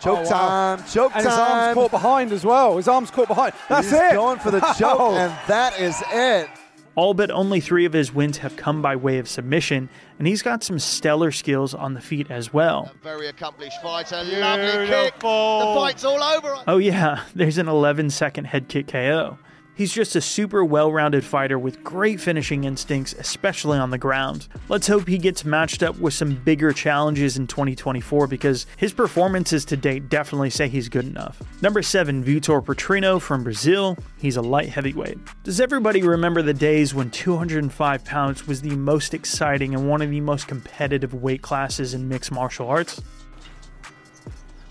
Oh, 0.06 0.16
choke 0.16 0.26
oh, 0.26 0.30
wow. 0.30 0.76
time, 0.76 0.84
choke 0.86 1.12
and 1.14 1.24
time. 1.24 1.30
his 1.32 1.38
arm's 1.38 1.74
caught 1.74 1.90
behind 1.90 2.32
as 2.32 2.44
well. 2.44 2.76
His 2.76 2.88
arm's 2.88 3.10
caught 3.10 3.28
behind. 3.28 3.54
That's 3.68 3.90
He's 3.90 3.98
it. 3.98 4.12
going 4.12 4.38
for 4.38 4.50
the 4.50 4.60
choke, 4.78 4.98
wow. 4.98 5.14
and 5.14 5.32
that 5.48 5.80
is 5.80 6.02
it. 6.12 6.48
All 6.96 7.12
but 7.12 7.30
only 7.32 7.60
three 7.60 7.86
of 7.86 7.92
his 7.92 8.14
wins 8.14 8.38
have 8.38 8.54
come 8.56 8.80
by 8.80 8.94
way 8.94 9.18
of 9.18 9.28
submission, 9.28 9.88
and 10.18 10.28
he's 10.28 10.42
got 10.42 10.62
some 10.62 10.78
stellar 10.78 11.32
skills 11.32 11.74
on 11.74 11.94
the 11.94 12.00
feet 12.00 12.30
as 12.30 12.52
well. 12.52 12.92
A 12.94 13.02
very 13.02 13.26
accomplished 13.26 13.82
fighter, 13.82 14.22
lovely 14.22 14.86
kick. 14.86 15.14
The 15.14 15.74
fight's 15.76 16.04
all 16.04 16.22
over. 16.22 16.56
Oh 16.68 16.78
yeah, 16.78 17.24
there's 17.34 17.58
an 17.58 17.66
11 17.66 18.10
second 18.10 18.44
head 18.44 18.68
kick 18.68 18.86
KO. 18.88 19.38
He's 19.76 19.92
just 19.92 20.14
a 20.14 20.20
super 20.20 20.64
well 20.64 20.92
rounded 20.92 21.24
fighter 21.24 21.58
with 21.58 21.82
great 21.82 22.20
finishing 22.20 22.62
instincts, 22.62 23.12
especially 23.18 23.76
on 23.76 23.90
the 23.90 23.98
ground. 23.98 24.46
Let's 24.68 24.86
hope 24.86 25.08
he 25.08 25.18
gets 25.18 25.44
matched 25.44 25.82
up 25.82 25.98
with 25.98 26.14
some 26.14 26.36
bigger 26.36 26.72
challenges 26.72 27.36
in 27.36 27.48
2024 27.48 28.28
because 28.28 28.66
his 28.76 28.92
performances 28.92 29.64
to 29.66 29.76
date 29.76 30.08
definitely 30.08 30.50
say 30.50 30.68
he's 30.68 30.88
good 30.88 31.06
enough. 31.06 31.42
Number 31.60 31.82
7, 31.82 32.22
Vitor 32.22 32.64
Petrino 32.64 33.20
from 33.20 33.42
Brazil. 33.42 33.98
He's 34.18 34.36
a 34.36 34.42
light 34.42 34.68
heavyweight. 34.68 35.18
Does 35.42 35.60
everybody 35.60 36.02
remember 36.02 36.40
the 36.40 36.54
days 36.54 36.94
when 36.94 37.10
205 37.10 38.04
pounds 38.04 38.46
was 38.46 38.62
the 38.62 38.76
most 38.76 39.12
exciting 39.12 39.74
and 39.74 39.88
one 39.88 40.02
of 40.02 40.10
the 40.10 40.20
most 40.20 40.46
competitive 40.46 41.14
weight 41.14 41.42
classes 41.42 41.94
in 41.94 42.08
mixed 42.08 42.30
martial 42.30 42.68
arts? 42.68 43.02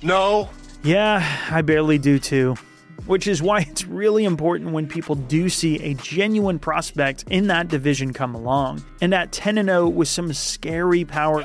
No. 0.02 0.50
Yeah, 0.82 1.48
I 1.52 1.62
barely 1.62 1.98
do 1.98 2.20
too 2.20 2.56
which 3.06 3.28
is 3.28 3.42
why 3.42 3.62
it's 3.62 3.86
really 3.86 4.26
important 4.26 4.72
when 4.72 4.88
people 4.88 5.16
do 5.16 5.50
see 5.50 5.80
a 5.80 5.94
genuine 5.96 6.60
prospect 6.60 7.26
in 7.30 7.48
that 7.48 7.68
division 7.68 8.14
come 8.14 8.36
along. 8.36 8.84
And 9.02 9.14
at 9.14 9.32
10 9.32 9.56
0 9.56 9.90
with 9.90 10.08
some 10.08 10.34
scary 10.34 11.06
power. 11.06 11.44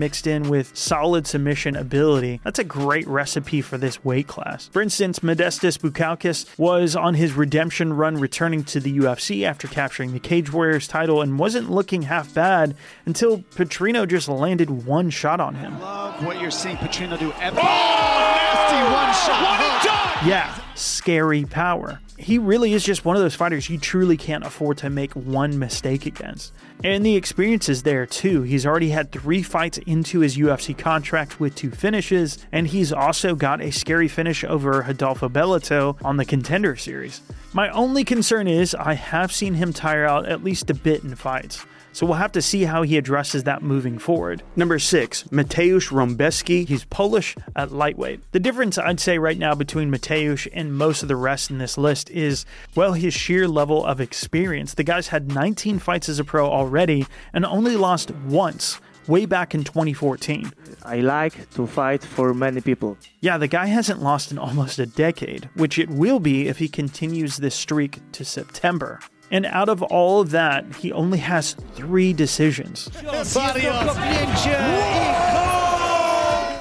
Mixed 0.00 0.26
in 0.26 0.48
with 0.48 0.74
solid 0.74 1.26
submission 1.26 1.76
ability, 1.76 2.40
that's 2.42 2.58
a 2.58 2.64
great 2.64 3.06
recipe 3.06 3.60
for 3.60 3.76
this 3.76 4.02
weight 4.02 4.26
class. 4.26 4.68
For 4.68 4.80
instance, 4.80 5.18
Modestas 5.18 5.76
Bukauskas 5.76 6.46
was 6.56 6.96
on 6.96 7.12
his 7.12 7.34
redemption 7.34 7.92
run 7.92 8.16
returning 8.16 8.64
to 8.64 8.80
the 8.80 8.96
UFC 8.96 9.44
after 9.44 9.68
capturing 9.68 10.14
the 10.14 10.18
Cage 10.18 10.50
Warriors 10.50 10.88
title 10.88 11.20
and 11.20 11.38
wasn't 11.38 11.70
looking 11.70 12.00
half 12.00 12.32
bad 12.32 12.74
until 13.04 13.40
Petrino 13.40 14.08
just 14.08 14.26
landed 14.26 14.86
one 14.86 15.10
shot 15.10 15.38
on 15.38 15.56
him. 15.56 15.78
Love 15.78 16.24
what 16.24 16.40
you're 16.40 16.50
seeing 16.50 16.76
Petrino 16.78 17.18
do. 17.18 17.30
Oh, 17.30 17.38
nasty 17.38 18.76
one 18.94 19.12
shot. 19.12 19.42
What 19.42 20.26
yeah, 20.26 20.58
scary 20.76 21.44
power 21.44 22.00
he 22.20 22.38
really 22.38 22.72
is 22.72 22.84
just 22.84 23.04
one 23.04 23.16
of 23.16 23.22
those 23.22 23.34
fighters 23.34 23.70
you 23.70 23.78
truly 23.78 24.16
can't 24.16 24.44
afford 24.44 24.78
to 24.78 24.90
make 24.90 25.12
one 25.14 25.58
mistake 25.58 26.06
against. 26.06 26.52
And 26.84 27.04
the 27.04 27.16
experience 27.16 27.68
is 27.68 27.82
there 27.82 28.06
too. 28.06 28.42
He's 28.42 28.66
already 28.66 28.90
had 28.90 29.10
three 29.10 29.42
fights 29.42 29.78
into 29.78 30.20
his 30.20 30.36
UFC 30.36 30.76
contract 30.76 31.40
with 31.40 31.54
two 31.54 31.70
finishes, 31.70 32.38
and 32.52 32.66
he's 32.66 32.92
also 32.92 33.34
got 33.34 33.60
a 33.60 33.70
scary 33.70 34.08
finish 34.08 34.44
over 34.44 34.84
Rodolfo 34.86 35.28
Bellato 35.28 35.96
on 36.04 36.16
the 36.16 36.24
Contender 36.24 36.76
Series. 36.76 37.20
My 37.52 37.68
only 37.70 38.04
concern 38.04 38.46
is 38.46 38.74
I 38.74 38.94
have 38.94 39.32
seen 39.32 39.54
him 39.54 39.72
tire 39.72 40.04
out 40.04 40.26
at 40.26 40.44
least 40.44 40.70
a 40.70 40.74
bit 40.74 41.02
in 41.02 41.14
fights 41.14 41.64
so 41.92 42.06
we'll 42.06 42.16
have 42.16 42.32
to 42.32 42.42
see 42.42 42.64
how 42.64 42.82
he 42.82 42.96
addresses 42.96 43.44
that 43.44 43.62
moving 43.62 43.98
forward. 43.98 44.42
Number 44.56 44.78
six, 44.78 45.24
Mateusz 45.24 45.90
Rebecki. 45.90 46.66
He's 46.66 46.84
Polish 46.84 47.36
at 47.56 47.72
lightweight. 47.72 48.20
The 48.32 48.40
difference 48.40 48.78
I'd 48.78 49.00
say 49.00 49.18
right 49.18 49.38
now 49.38 49.54
between 49.54 49.90
Mateusz 49.90 50.48
and 50.52 50.76
most 50.76 51.02
of 51.02 51.08
the 51.08 51.16
rest 51.16 51.50
in 51.50 51.58
this 51.58 51.76
list 51.76 52.10
is, 52.10 52.44
well, 52.74 52.92
his 52.92 53.14
sheer 53.14 53.48
level 53.48 53.84
of 53.84 54.00
experience. 54.00 54.74
The 54.74 54.84
guy's 54.84 55.08
had 55.08 55.32
19 55.32 55.78
fights 55.78 56.08
as 56.08 56.18
a 56.18 56.24
pro 56.24 56.48
already 56.48 57.06
and 57.32 57.44
only 57.44 57.76
lost 57.76 58.10
once 58.26 58.80
way 59.06 59.26
back 59.26 59.54
in 59.54 59.64
2014. 59.64 60.52
I 60.84 61.00
like 61.00 61.50
to 61.50 61.66
fight 61.66 62.02
for 62.02 62.32
many 62.32 62.60
people. 62.60 62.96
Yeah, 63.20 63.38
the 63.38 63.48
guy 63.48 63.66
hasn't 63.66 64.02
lost 64.02 64.30
in 64.30 64.38
almost 64.38 64.78
a 64.78 64.86
decade, 64.86 65.48
which 65.54 65.78
it 65.78 65.90
will 65.90 66.20
be 66.20 66.48
if 66.48 66.58
he 66.58 66.68
continues 66.68 67.36
this 67.36 67.54
streak 67.54 67.98
to 68.12 68.24
September. 68.24 69.00
And 69.30 69.46
out 69.46 69.68
of 69.68 69.82
all 69.82 70.20
of 70.20 70.30
that, 70.30 70.64
he 70.76 70.92
only 70.92 71.18
has 71.18 71.54
three 71.74 72.12
decisions. 72.12 72.88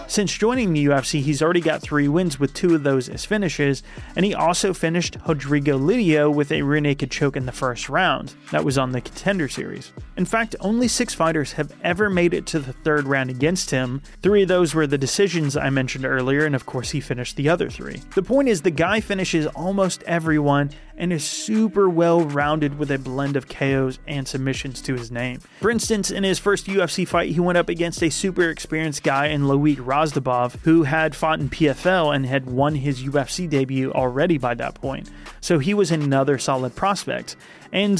Since 0.09 0.35
joining 0.39 0.73
the 0.73 0.87
UFC, 0.87 1.21
he's 1.21 1.43
already 1.43 1.61
got 1.61 1.83
three 1.83 2.07
wins 2.07 2.39
with 2.39 2.55
two 2.55 2.73
of 2.73 2.81
those 2.81 3.09
as 3.09 3.25
finishes, 3.25 3.83
and 4.15 4.25
he 4.25 4.33
also 4.33 4.73
finished 4.73 5.17
Rodrigo 5.27 5.77
Lidio 5.77 6.33
with 6.33 6.51
a 6.51 6.63
rear 6.63 6.81
naked 6.81 7.11
choke 7.11 7.37
in 7.37 7.45
the 7.45 7.51
first 7.51 7.89
round. 7.89 8.33
That 8.51 8.65
was 8.65 8.79
on 8.79 8.91
the 8.91 9.01
Contender 9.01 9.47
Series. 9.47 9.93
In 10.17 10.25
fact, 10.25 10.55
only 10.61 10.87
six 10.87 11.13
fighters 11.13 11.51
have 11.53 11.71
ever 11.83 12.09
made 12.09 12.33
it 12.33 12.47
to 12.47 12.57
the 12.57 12.73
third 12.73 13.05
round 13.05 13.29
against 13.29 13.69
him. 13.69 14.01
Three 14.23 14.41
of 14.41 14.47
those 14.47 14.73
were 14.73 14.87
the 14.87 14.97
decisions 14.97 15.55
I 15.55 15.69
mentioned 15.69 16.05
earlier, 16.05 16.43
and 16.43 16.55
of 16.55 16.65
course, 16.65 16.89
he 16.89 17.01
finished 17.01 17.35
the 17.35 17.47
other 17.47 17.69
three. 17.69 18.01
The 18.15 18.23
point 18.23 18.49
is, 18.49 18.63
the 18.63 18.71
guy 18.71 19.01
finishes 19.01 19.45
almost 19.45 20.01
everyone 20.07 20.71
and 20.99 21.13
is 21.13 21.23
super 21.23 21.89
well 21.89 22.21
rounded 22.21 22.77
with 22.77 22.91
a 22.91 22.99
blend 22.99 23.37
of 23.37 23.47
KOs 23.47 23.99
and 24.05 24.27
submissions 24.27 24.81
to 24.81 24.93
his 24.95 25.09
name. 25.09 25.39
For 25.61 25.71
instance, 25.71 26.11
in 26.11 26.23
his 26.23 26.37
first 26.37 26.67
UFC 26.67 27.07
fight, 27.07 27.31
he 27.31 27.39
went 27.39 27.57
up 27.57 27.69
against 27.69 28.03
a 28.03 28.09
super 28.09 28.49
experienced 28.49 29.01
guy 29.01 29.27
in 29.27 29.43
Loic 29.43 29.79
Gazdabov, 29.99 30.61
who 30.63 30.83
had 30.83 31.15
fought 31.15 31.39
in 31.39 31.49
PFL 31.49 32.15
and 32.15 32.25
had 32.25 32.45
won 32.45 32.75
his 32.75 33.03
UFC 33.03 33.49
debut 33.49 33.91
already 33.91 34.37
by 34.37 34.53
that 34.55 34.75
point. 34.75 35.09
So 35.41 35.59
he 35.59 35.73
was 35.73 35.91
another 35.91 36.37
solid 36.37 36.75
prospect. 36.75 37.35
And 37.73 37.97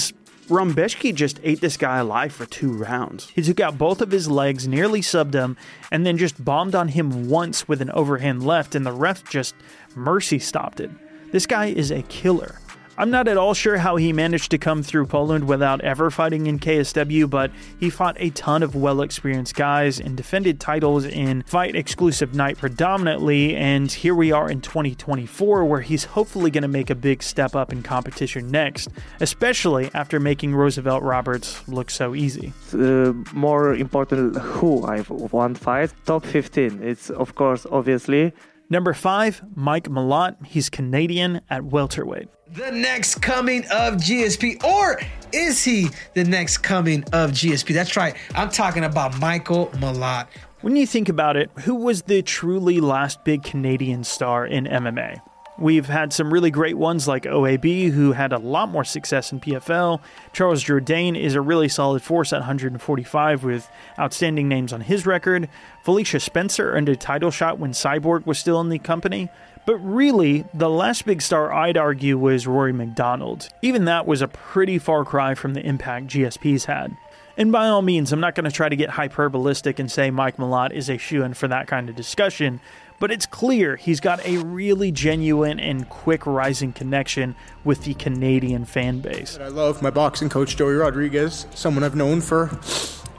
Rebecki 0.48 1.14
just 1.14 1.40
ate 1.44 1.60
this 1.60 1.76
guy 1.76 1.98
alive 1.98 2.32
for 2.32 2.46
two 2.46 2.72
rounds. 2.72 3.30
He 3.30 3.42
took 3.42 3.60
out 3.60 3.78
both 3.78 4.02
of 4.02 4.12
his 4.12 4.30
legs, 4.30 4.68
nearly 4.68 5.02
subbed 5.02 5.34
him, 5.34 5.58
and 5.92 6.06
then 6.06 6.18
just 6.18 6.44
bombed 6.44 6.74
on 6.74 6.88
him 6.88 7.30
once 7.30 7.68
with 7.68 7.82
an 7.82 7.92
overhand 7.92 8.46
left, 8.46 8.76
and 8.76 8.86
the 8.86 8.94
ref 8.94 9.30
just 9.30 9.54
mercy 9.94 10.40
stopped 10.40 10.80
it. 10.80 10.92
This 11.32 11.46
guy 11.46 11.66
is 11.66 11.92
a 11.92 12.02
killer. 12.04 12.60
I'm 13.00 13.12
not 13.12 13.30
at 13.30 13.38
all 13.38 13.54
sure 13.54 13.78
how 13.78 13.96
he 13.96 14.12
managed 14.12 14.52
to 14.52 14.58
come 14.58 14.84
through 14.84 15.06
Poland 15.06 15.48
without 15.48 15.80
ever 15.80 16.12
fighting 16.12 16.48
in 16.48 16.60
KSW, 16.60 17.30
but 17.30 17.50
he 17.80 17.90
fought 17.90 18.18
a 18.20 18.30
ton 18.32 18.62
of 18.62 18.76
well 18.76 19.00
experienced 19.00 19.56
guys 19.56 20.02
and 20.02 20.18
defended 20.18 20.60
titles 20.60 21.06
in 21.06 21.44
fight 21.44 21.78
exclusive 21.78 22.36
night 22.36 22.58
predominantly. 22.58 23.56
And 23.56 23.90
here 23.90 24.14
we 24.14 24.34
are 24.34 24.52
in 24.52 24.60
2024, 24.60 25.64
where 25.64 25.80
he's 25.80 26.04
hopefully 26.04 26.52
going 26.52 26.64
to 26.64 26.68
make 26.68 26.90
a 26.90 26.96
big 26.96 27.24
step 27.24 27.56
up 27.56 27.72
in 27.72 27.84
competition 27.84 28.52
next, 28.52 28.90
especially 29.22 29.90
after 29.94 30.20
making 30.20 30.54
Roosevelt 30.54 31.02
Roberts 31.02 31.66
look 31.70 31.90
so 31.90 32.14
easy. 32.14 32.52
Uh, 32.74 33.14
more 33.32 33.76
important, 33.76 34.36
who 34.36 34.86
I've 34.86 35.10
won 35.10 35.56
fight, 35.56 35.94
top 36.06 36.26
15. 36.26 36.84
It's, 36.84 37.10
of 37.10 37.36
course, 37.36 37.66
obviously. 37.72 38.34
Number 38.70 38.94
five, 38.94 39.42
Mike 39.56 39.86
Malott. 39.86 40.46
He's 40.46 40.70
Canadian 40.70 41.42
at 41.50 41.64
welterweight 41.64 42.30
the 42.54 42.72
next 42.72 43.22
coming 43.22 43.64
of 43.66 43.96
GSP, 43.96 44.64
or 44.64 45.00
is 45.32 45.64
he 45.64 45.90
the 46.16 46.24
next 46.24 46.60
coming 46.60 47.04
of 47.14 47.32
GSP? 47.32 47.74
That's 47.74 47.96
right. 47.96 48.16
I'm 48.36 48.50
talking 48.50 48.84
about 48.84 49.20
Michael 49.20 49.68
Malott. 49.76 50.28
When 50.62 50.76
you 50.76 50.86
think 50.86 51.10
about 51.10 51.38
it, 51.38 51.50
who 51.60 51.76
was 51.76 52.02
the 52.04 52.22
truly 52.22 52.80
last 52.80 53.24
big 53.24 53.44
Canadian 53.44 54.04
star 54.04 54.46
in 54.46 54.66
MMA? 54.66 55.22
We've 55.60 55.88
had 55.88 56.14
some 56.14 56.32
really 56.32 56.52
great 56.52 56.78
ones 56.78 57.06
like 57.06 57.24
OAB, 57.24 57.92
who 57.92 58.14
had 58.14 58.32
a 58.32 58.38
lot 58.38 58.70
more 58.70 58.86
success 58.86 59.34
in 59.34 59.42
PFL. 59.42 60.00
Charles 60.32 60.64
Jourdain 60.64 61.20
is 61.20 61.36
a 61.36 61.42
really 61.42 61.68
solid 61.68 62.02
force 62.02 62.32
at 62.32 62.40
145 62.40 63.44
with 63.44 63.70
outstanding 64.00 64.48
names 64.48 64.72
on 64.72 64.82
his 64.82 65.06
record. 65.06 65.50
Felicia 65.84 66.22
Spencer 66.22 66.72
earned 66.72 66.88
a 66.88 66.96
title 66.96 67.30
shot 67.30 67.60
when 67.60 67.72
Cyborg 67.72 68.26
was 68.26 68.40
still 68.40 68.62
in 68.62 68.70
the 68.70 68.80
company. 68.80 69.30
But 69.66 69.78
really, 69.80 70.46
the 70.54 70.70
last 70.70 71.06
big 71.06 71.22
star 71.22 71.52
I'd 71.52 71.78
argue 71.78 72.18
was 72.18 72.48
Rory 72.48 72.74
MacDonald. 72.74 73.50
Even 73.62 73.86
that 73.86 74.08
was 74.08 74.22
a 74.22 74.28
pretty 74.30 74.80
far 74.80 75.04
cry 75.04 75.36
from 75.36 75.54
the 75.54 75.66
impact 75.66 76.08
GSP's 76.08 76.66
had. 76.66 76.96
And 77.38 77.52
by 77.52 77.68
all 77.68 77.82
means, 77.82 78.12
I'm 78.12 78.20
not 78.20 78.36
going 78.36 78.46
to 78.46 78.52
try 78.52 78.68
to 78.68 78.76
get 78.76 78.90
hyperbolistic 78.90 79.80
and 79.80 79.92
say 79.92 80.10
Mike 80.10 80.38
Malott 80.38 80.72
is 80.72 80.90
a 80.90 80.98
shoe 80.98 81.24
in 81.24 81.34
for 81.34 81.48
that 81.48 81.68
kind 81.68 81.88
of 81.88 81.96
discussion, 81.96 82.60
but 83.00 83.12
it's 83.12 83.26
clear 83.26 83.76
he's 83.76 84.00
got 84.00 84.24
a 84.26 84.38
really 84.38 84.92
genuine 84.92 85.60
and 85.60 85.90
quick 85.90 86.26
rising 86.26 86.74
connection 86.74 87.36
with 87.64 87.84
the 87.84 87.94
Canadian 87.94 88.66
fan 88.66 89.00
base. 89.00 89.38
I 89.40 89.48
love 89.48 89.82
my 89.82 89.90
boxing 89.90 90.30
coach, 90.30 90.58
Joey 90.58 90.74
Rodriguez, 90.74 91.48
someone 91.56 91.84
I've 91.84 91.96
known 91.96 92.22
for 92.22 92.60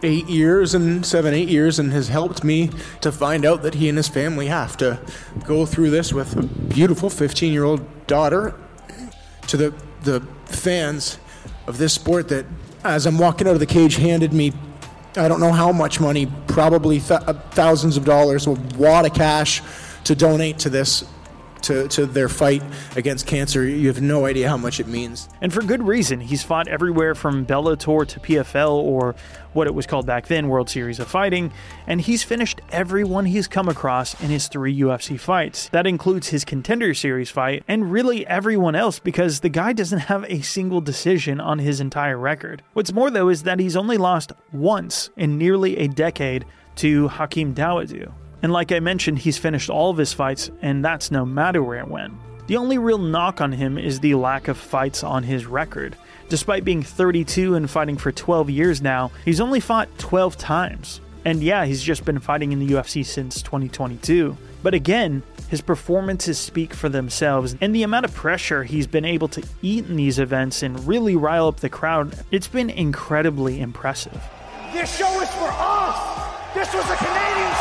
eight 0.03 0.29
years 0.29 0.75
and 0.75 1.05
seven, 1.05 1.35
eight 1.35 1.49
years, 1.49 1.79
and 1.79 1.93
has 1.93 2.09
helped 2.09 2.45
me 2.45 2.71
to 3.01 3.12
find 3.12 3.45
out 3.45 3.62
that 3.62 3.75
he 3.75 3.88
and 3.88 3.97
his 3.99 4.09
family 4.09 4.47
have 4.47 4.77
to 4.79 5.01
go 5.45 5.66
through 5.66 5.90
this 5.90 6.12
with 6.12 6.37
a 6.37 6.43
beautiful 6.43 7.11
15 7.11 7.53
year 7.53 7.64
old 7.64 8.07
daughter. 8.07 8.55
To 9.49 9.57
the, 9.57 9.75
the 10.03 10.21
fans 10.45 11.19
of 11.66 11.79
this 11.79 11.93
sport 11.93 12.29
that, 12.29 12.47
as 12.85 13.05
I'm 13.05 13.19
walking 13.19 13.49
out 13.49 13.55
of 13.55 13.61
the 13.61 13.66
cage, 13.66 13.97
handed 13.97 14.33
me 14.33 14.53
I 15.16 15.27
don't 15.29 15.40
know 15.40 15.53
how 15.53 15.73
much 15.73 16.01
money, 16.01 16.31
probably 16.46 17.01
th- 17.01 17.20
uh, 17.27 17.33
thousands 17.51 17.96
of 17.96 18.05
dollars, 18.05 18.46
a 18.46 18.53
wad 18.53 19.07
of 19.07 19.14
cash 19.14 19.62
to 20.05 20.14
donate 20.14 20.59
to 20.61 20.70
this 20.70 21.05
to, 21.62 21.88
to 21.88 22.07
their 22.07 22.29
fight 22.29 22.62
against 22.96 23.27
cancer. 23.27 23.66
You 23.66 23.88
have 23.88 24.01
no 24.01 24.27
idea 24.27 24.49
how 24.49 24.57
much 24.57 24.81
it 24.81 24.87
means. 24.87 25.29
And 25.40 25.53
for 25.53 25.62
good 25.62 25.83
reason. 25.83 26.20
He's 26.20 26.42
fought 26.42 26.68
everywhere 26.68 27.14
from 27.14 27.46
Bellator 27.46 28.07
to 28.07 28.20
PFL 28.20 28.73
or 28.73 29.14
what 29.53 29.66
it 29.66 29.75
was 29.75 29.87
called 29.87 30.07
back 30.07 30.27
then, 30.27 30.49
World 30.49 30.70
Series 30.70 31.01
of 31.01 31.09
Fighting, 31.09 31.53
and 31.87 32.01
he's 32.01 32.23
finished 32.23 32.61
everyone 32.70 33.27
he's 33.27 33.49
come 33.49 33.68
across 33.68 34.20
in 34.23 34.31
his 34.31 34.49
three 34.49 34.77
UFC 34.79 35.18
fights. 35.18 35.68
That 35.70 35.87
includes 35.87 36.29
his 36.29 36.44
Contender 36.44 36.94
Series 36.94 37.31
fight 37.31 37.64
and 37.66 37.90
really 37.90 38.27
everyone 38.27 38.75
else 38.75 38.99
because 38.99 39.40
the 39.40 39.49
guy 39.49 39.73
doesn't 39.73 40.01
have 40.01 40.25
a 40.29 40.42
single 40.42 40.81
decision 40.81 41.40
on 41.40 41.59
his 41.59 41.81
entire 41.81 42.18
record. 42.18 42.62
What's 42.73 42.92
more, 42.92 43.11
though, 43.11 43.29
is 43.29 43.42
that 43.42 43.61
he's 43.61 43.77
only 43.77 43.96
lost 43.96 44.33
once 44.53 45.11
in 45.16 45.38
nearly 45.38 45.79
a 45.79 45.88
decade 45.88 46.44
to 46.77 47.09
Hakeem 47.09 47.55
Dawodu. 47.55 48.12
And 48.42 48.53
like 48.53 48.72
I 48.72 48.81
mentioned, 48.81 49.18
he's 49.18 49.38
finished 49.38 49.70
all 49.70 49.90
of 49.90 49.96
his 49.96 50.12
fights, 50.12 50.50
and 50.62 50.85
that's 50.85 51.11
no 51.11 51.24
matter 51.24 51.62
where 51.62 51.81
it 51.81 51.88
went. 51.88 52.14
The 52.46 52.57
only 52.57 52.79
real 52.79 52.98
knock 52.98 53.40
on 53.40 53.53
him 53.53 53.79
is 53.79 54.00
the 54.00 54.14
lack 54.14 54.48
of 54.48 54.57
fights 54.57 55.05
on 55.05 55.22
his 55.22 55.46
record. 55.46 55.96
Despite 56.29 56.64
being 56.64 56.83
32 56.83 57.55
and 57.55 57.70
fighting 57.70 57.96
for 57.96 58.12
12 58.12 58.50
years 58.50 58.81
now, 58.81 59.11
he's 59.24 59.40
only 59.40 59.61
fought 59.61 59.88
12 59.98 60.37
times. 60.37 61.00
And 61.24 61.42
yeah, 61.42 61.64
he's 61.64 61.83
just 61.83 62.05
been 62.05 62.18
fighting 62.18 62.53
in 62.53 62.61
the 62.61 62.68
UFC 62.68 63.05
since 63.05 63.42
2022. 63.42 64.37
But 64.62 64.74
again, 64.74 65.22
his 65.48 65.61
performances 65.61 66.38
speak 66.38 66.72
for 66.72 66.88
themselves, 66.88 67.57
and 67.61 67.74
the 67.74 67.83
amount 67.83 68.05
of 68.05 68.14
pressure 68.14 68.64
he's 68.64 68.87
been 68.87 69.05
able 69.05 69.29
to 69.29 69.42
eat 69.62 69.87
in 69.87 69.96
these 69.96 70.18
events 70.18 70.62
and 70.62 70.87
really 70.87 71.16
rile 71.16 71.48
up 71.48 71.61
the 71.61 71.68
crowd, 71.68 72.16
it's 72.31 72.48
been 72.48 72.70
incredibly 72.70 73.61
impressive. 73.61 74.22
This 74.72 74.96
show 74.96 75.20
is 75.20 75.29
for 75.31 75.50
us! 75.50 76.20
This 76.55 76.72
was 76.74 76.88
a 76.90 76.96
Canadian 76.96 77.55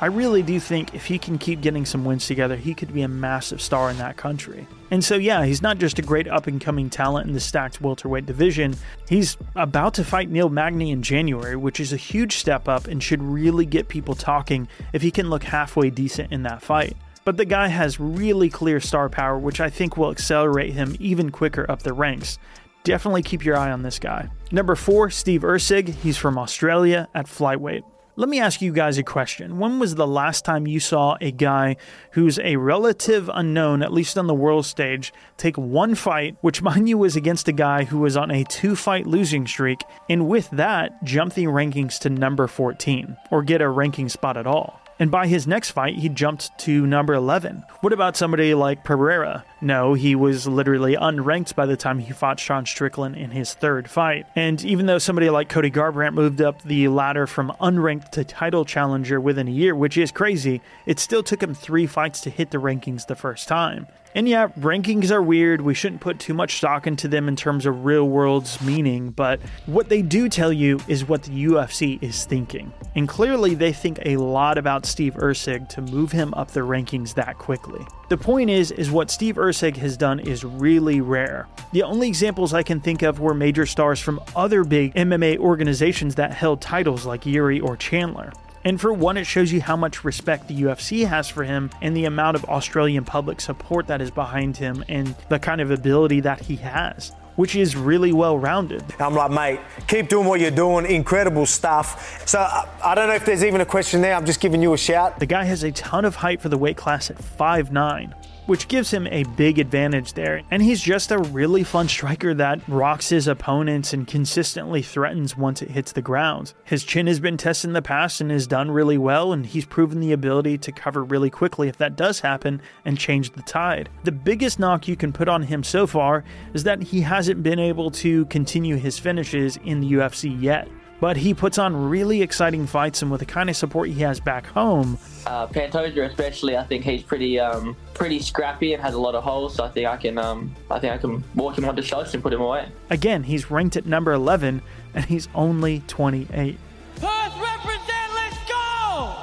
I 0.00 0.06
really 0.06 0.42
do 0.42 0.60
think 0.60 0.94
if 0.94 1.06
he 1.06 1.18
can 1.18 1.38
keep 1.38 1.60
getting 1.60 1.84
some 1.84 2.04
wins 2.04 2.26
together, 2.26 2.54
he 2.54 2.72
could 2.72 2.94
be 2.94 3.02
a 3.02 3.08
massive 3.08 3.60
star 3.60 3.90
in 3.90 3.98
that 3.98 4.16
country. 4.16 4.68
And 4.92 5.04
so, 5.04 5.16
yeah, 5.16 5.44
he's 5.44 5.60
not 5.60 5.78
just 5.78 5.98
a 5.98 6.02
great 6.02 6.28
up 6.28 6.46
and 6.46 6.60
coming 6.60 6.88
talent 6.88 7.26
in 7.26 7.34
the 7.34 7.40
stacked 7.40 7.80
welterweight 7.80 8.24
division. 8.24 8.76
He's 9.08 9.36
about 9.56 9.94
to 9.94 10.04
fight 10.04 10.30
Neil 10.30 10.48
Magny 10.48 10.92
in 10.92 11.02
January, 11.02 11.56
which 11.56 11.80
is 11.80 11.92
a 11.92 11.96
huge 11.96 12.36
step 12.36 12.68
up 12.68 12.86
and 12.86 13.02
should 13.02 13.22
really 13.22 13.66
get 13.66 13.88
people 13.88 14.14
talking 14.14 14.68
if 14.92 15.02
he 15.02 15.10
can 15.10 15.30
look 15.30 15.42
halfway 15.42 15.90
decent 15.90 16.32
in 16.32 16.44
that 16.44 16.62
fight. 16.62 16.96
But 17.24 17.36
the 17.36 17.44
guy 17.44 17.66
has 17.66 17.98
really 17.98 18.48
clear 18.48 18.80
star 18.80 19.08
power, 19.08 19.36
which 19.36 19.60
I 19.60 19.68
think 19.68 19.96
will 19.96 20.10
accelerate 20.10 20.72
him 20.72 20.96
even 21.00 21.30
quicker 21.30 21.68
up 21.68 21.82
the 21.82 21.92
ranks. 21.92 22.38
Definitely 22.84 23.22
keep 23.22 23.44
your 23.44 23.56
eye 23.56 23.72
on 23.72 23.82
this 23.82 23.98
guy. 23.98 24.30
Number 24.52 24.76
four, 24.76 25.10
Steve 25.10 25.42
Erceg. 25.42 25.88
He's 25.88 26.16
from 26.16 26.38
Australia 26.38 27.08
at 27.14 27.26
flyweight. 27.26 27.82
Let 28.18 28.28
me 28.28 28.40
ask 28.40 28.60
you 28.60 28.72
guys 28.72 28.98
a 28.98 29.04
question. 29.04 29.60
When 29.60 29.78
was 29.78 29.94
the 29.94 30.04
last 30.04 30.44
time 30.44 30.66
you 30.66 30.80
saw 30.80 31.16
a 31.20 31.30
guy 31.30 31.76
who's 32.10 32.40
a 32.40 32.56
relative 32.56 33.30
unknown, 33.32 33.80
at 33.80 33.92
least 33.92 34.18
on 34.18 34.26
the 34.26 34.34
world 34.34 34.66
stage, 34.66 35.12
take 35.36 35.56
one 35.56 35.94
fight, 35.94 36.36
which 36.40 36.60
mind 36.60 36.88
you 36.88 36.98
was 36.98 37.14
against 37.14 37.46
a 37.46 37.52
guy 37.52 37.84
who 37.84 38.00
was 38.00 38.16
on 38.16 38.32
a 38.32 38.42
two 38.42 38.74
fight 38.74 39.06
losing 39.06 39.46
streak, 39.46 39.84
and 40.10 40.26
with 40.26 40.50
that, 40.50 41.04
jump 41.04 41.34
the 41.34 41.44
rankings 41.44 41.96
to 42.00 42.10
number 42.10 42.48
14 42.48 43.16
or 43.30 43.44
get 43.44 43.62
a 43.62 43.68
ranking 43.68 44.08
spot 44.08 44.36
at 44.36 44.48
all? 44.48 44.80
And 44.98 45.10
by 45.10 45.28
his 45.28 45.46
next 45.46 45.70
fight, 45.70 45.96
he 45.96 46.08
jumped 46.08 46.56
to 46.58 46.86
number 46.86 47.14
11. 47.14 47.64
What 47.80 47.92
about 47.92 48.16
somebody 48.16 48.54
like 48.54 48.82
Pereira? 48.82 49.44
No, 49.60 49.94
he 49.94 50.14
was 50.14 50.46
literally 50.46 50.96
unranked 50.96 51.54
by 51.54 51.66
the 51.66 51.76
time 51.76 52.00
he 52.00 52.12
fought 52.12 52.40
Sean 52.40 52.66
Strickland 52.66 53.16
in 53.16 53.30
his 53.30 53.54
third 53.54 53.88
fight. 53.88 54.26
And 54.34 54.64
even 54.64 54.86
though 54.86 54.98
somebody 54.98 55.30
like 55.30 55.48
Cody 55.48 55.70
Garbrandt 55.70 56.14
moved 56.14 56.40
up 56.40 56.62
the 56.62 56.88
ladder 56.88 57.26
from 57.26 57.52
unranked 57.60 58.10
to 58.10 58.24
title 58.24 58.64
challenger 58.64 59.20
within 59.20 59.46
a 59.46 59.52
year, 59.52 59.74
which 59.74 59.96
is 59.96 60.10
crazy, 60.10 60.60
it 60.84 60.98
still 60.98 61.22
took 61.22 61.42
him 61.42 61.54
three 61.54 61.86
fights 61.86 62.20
to 62.22 62.30
hit 62.30 62.50
the 62.50 62.58
rankings 62.58 63.06
the 63.06 63.14
first 63.16 63.46
time. 63.46 63.86
And 64.14 64.28
yeah, 64.28 64.48
rankings 64.58 65.10
are 65.10 65.22
weird. 65.22 65.60
We 65.60 65.74
shouldn't 65.74 66.00
put 66.00 66.18
too 66.18 66.34
much 66.34 66.56
stock 66.56 66.86
into 66.86 67.08
them 67.08 67.28
in 67.28 67.36
terms 67.36 67.66
of 67.66 67.84
real 67.84 68.08
world's 68.08 68.60
meaning, 68.60 69.10
but 69.10 69.40
what 69.66 69.88
they 69.88 70.02
do 70.02 70.28
tell 70.28 70.52
you 70.52 70.80
is 70.88 71.06
what 71.06 71.24
the 71.24 71.44
UFC 71.44 72.02
is 72.02 72.24
thinking. 72.24 72.72
And 72.94 73.08
clearly, 73.08 73.54
they 73.54 73.72
think 73.72 73.98
a 74.04 74.16
lot 74.16 74.58
about 74.58 74.86
Steve 74.86 75.14
Erceg 75.14 75.68
to 75.70 75.82
move 75.82 76.10
him 76.10 76.32
up 76.34 76.50
the 76.50 76.60
rankings 76.60 77.14
that 77.14 77.38
quickly. 77.38 77.86
The 78.08 78.16
point 78.16 78.50
is, 78.50 78.70
is 78.70 78.90
what 78.90 79.10
Steve 79.10 79.36
Erceg 79.36 79.76
has 79.76 79.96
done 79.96 80.20
is 80.20 80.42
really 80.42 81.00
rare. 81.00 81.46
The 81.72 81.82
only 81.82 82.08
examples 82.08 82.54
I 82.54 82.62
can 82.62 82.80
think 82.80 83.02
of 83.02 83.20
were 83.20 83.34
major 83.34 83.66
stars 83.66 84.00
from 84.00 84.20
other 84.34 84.64
big 84.64 84.94
MMA 84.94 85.38
organizations 85.38 86.14
that 86.14 86.32
held 86.32 86.62
titles 86.62 87.04
like 87.04 87.26
Yuri 87.26 87.60
or 87.60 87.76
Chandler. 87.76 88.32
And 88.68 88.78
for 88.78 88.92
one, 88.92 89.16
it 89.16 89.24
shows 89.24 89.50
you 89.50 89.62
how 89.62 89.76
much 89.76 90.04
respect 90.04 90.46
the 90.46 90.60
UFC 90.64 91.08
has 91.08 91.26
for 91.26 91.42
him 91.42 91.70
and 91.80 91.96
the 91.96 92.04
amount 92.04 92.36
of 92.36 92.44
Australian 92.44 93.02
public 93.02 93.40
support 93.40 93.86
that 93.86 94.02
is 94.02 94.10
behind 94.10 94.58
him 94.58 94.84
and 94.90 95.14
the 95.30 95.38
kind 95.38 95.62
of 95.62 95.70
ability 95.70 96.20
that 96.20 96.40
he 96.40 96.56
has 96.56 97.12
which 97.36 97.54
is 97.54 97.76
really 97.76 98.12
well 98.12 98.36
rounded. 98.36 98.82
I'm 98.98 99.14
like, 99.14 99.30
mate, 99.30 99.60
keep 99.86 100.08
doing 100.08 100.26
what 100.26 100.40
you're 100.40 100.50
doing, 100.50 100.86
incredible 100.86 101.46
stuff. 101.46 102.26
So 102.26 102.40
uh, 102.40 102.68
I 102.84 102.96
don't 102.96 103.06
know 103.06 103.14
if 103.14 103.24
there's 103.24 103.44
even 103.44 103.60
a 103.60 103.64
question 103.64 104.00
there, 104.00 104.16
I'm 104.16 104.26
just 104.26 104.40
giving 104.40 104.60
you 104.60 104.72
a 104.72 104.76
shout. 104.76 105.20
The 105.20 105.26
guy 105.26 105.44
has 105.44 105.62
a 105.62 105.70
ton 105.70 106.04
of 106.04 106.16
height 106.16 106.40
for 106.40 106.48
the 106.48 106.58
weight 106.58 106.76
class 106.76 107.10
at 107.10 107.16
5'9. 107.16 108.12
Which 108.48 108.66
gives 108.66 108.90
him 108.90 109.06
a 109.08 109.24
big 109.36 109.58
advantage 109.58 110.14
there. 110.14 110.40
And 110.50 110.62
he's 110.62 110.80
just 110.80 111.10
a 111.10 111.18
really 111.18 111.62
fun 111.62 111.86
striker 111.86 112.32
that 112.32 112.66
rocks 112.66 113.10
his 113.10 113.28
opponents 113.28 113.92
and 113.92 114.08
consistently 114.08 114.80
threatens 114.80 115.36
once 115.36 115.60
it 115.60 115.70
hits 115.70 115.92
the 115.92 116.00
ground. 116.00 116.54
His 116.64 116.82
chin 116.82 117.06
has 117.08 117.20
been 117.20 117.36
tested 117.36 117.68
in 117.68 117.74
the 117.74 117.82
past 117.82 118.22
and 118.22 118.30
has 118.30 118.46
done 118.46 118.70
really 118.70 118.96
well, 118.96 119.34
and 119.34 119.44
he's 119.44 119.66
proven 119.66 120.00
the 120.00 120.12
ability 120.12 120.56
to 120.58 120.72
cover 120.72 121.04
really 121.04 121.28
quickly 121.28 121.68
if 121.68 121.76
that 121.76 121.94
does 121.94 122.20
happen 122.20 122.62
and 122.86 122.98
change 122.98 123.32
the 123.32 123.42
tide. 123.42 123.90
The 124.04 124.12
biggest 124.12 124.58
knock 124.58 124.88
you 124.88 124.96
can 124.96 125.12
put 125.12 125.28
on 125.28 125.42
him 125.42 125.62
so 125.62 125.86
far 125.86 126.24
is 126.54 126.64
that 126.64 126.82
he 126.82 127.02
hasn't 127.02 127.42
been 127.42 127.58
able 127.58 127.90
to 127.90 128.24
continue 128.26 128.76
his 128.76 128.98
finishes 128.98 129.58
in 129.58 129.80
the 129.80 129.92
UFC 129.92 130.40
yet 130.40 130.68
but 131.00 131.16
he 131.16 131.34
puts 131.34 131.58
on 131.58 131.88
really 131.88 132.22
exciting 132.22 132.66
fights, 132.66 133.02
and 133.02 133.10
with 133.10 133.20
the 133.20 133.26
kind 133.26 133.48
of 133.48 133.56
support 133.56 133.88
he 133.88 134.00
has 134.00 134.20
back 134.20 134.46
home. 134.46 134.98
Uh, 135.26 135.46
Pantoja, 135.46 136.08
especially, 136.08 136.56
I 136.56 136.64
think 136.64 136.84
he's 136.84 137.02
pretty 137.02 137.38
um, 137.38 137.76
pretty 137.94 138.18
scrappy 138.20 138.74
and 138.74 138.82
has 138.82 138.94
a 138.94 139.00
lot 139.00 139.14
of 139.14 139.22
holes. 139.22 139.54
So 139.54 139.64
I 139.64 139.68
think 139.68 139.86
I 139.86 139.96
can 139.96 140.18
um, 140.18 140.54
I 140.70 140.78
think 140.78 140.92
I 140.92 140.98
can 140.98 141.22
walk 141.34 141.56
him 141.58 141.64
onto 141.64 141.82
shots 141.82 142.14
and 142.14 142.22
put 142.22 142.32
him 142.32 142.40
away. 142.40 142.68
Again, 142.90 143.22
he's 143.22 143.50
ranked 143.50 143.76
at 143.76 143.86
number 143.86 144.12
11, 144.12 144.62
and 144.94 145.04
he's 145.04 145.28
only 145.34 145.82
28. 145.86 146.58
Perth 146.96 147.40
represent, 147.40 148.14
let's 148.14 148.38
go! 148.48 149.14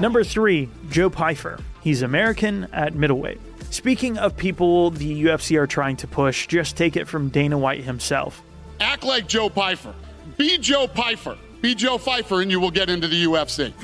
Number 0.00 0.24
three, 0.24 0.68
Joe 0.90 1.10
Pyfer. 1.10 1.58
He's 1.82 2.02
American 2.02 2.64
at 2.72 2.94
middleweight. 2.94 3.40
Speaking 3.70 4.16
of 4.16 4.36
people 4.36 4.90
the 4.90 5.24
UFC 5.24 5.58
are 5.58 5.66
trying 5.66 5.96
to 5.98 6.06
push, 6.06 6.46
just 6.46 6.76
take 6.76 6.96
it 6.96 7.06
from 7.06 7.28
Dana 7.28 7.58
White 7.58 7.84
himself. 7.84 8.42
Act 8.80 9.04
like 9.04 9.26
Joe 9.28 9.50
Pyfer. 9.50 9.94
Be 10.38 10.56
Joe 10.56 10.86
Pyfer. 10.86 11.36
Be 11.60 11.74
Joe 11.74 11.98
Pyfer, 11.98 12.42
and 12.42 12.50
you 12.50 12.60
will 12.60 12.70
get 12.70 12.88
into 12.88 13.08
the 13.08 13.24
UFC. 13.24 13.74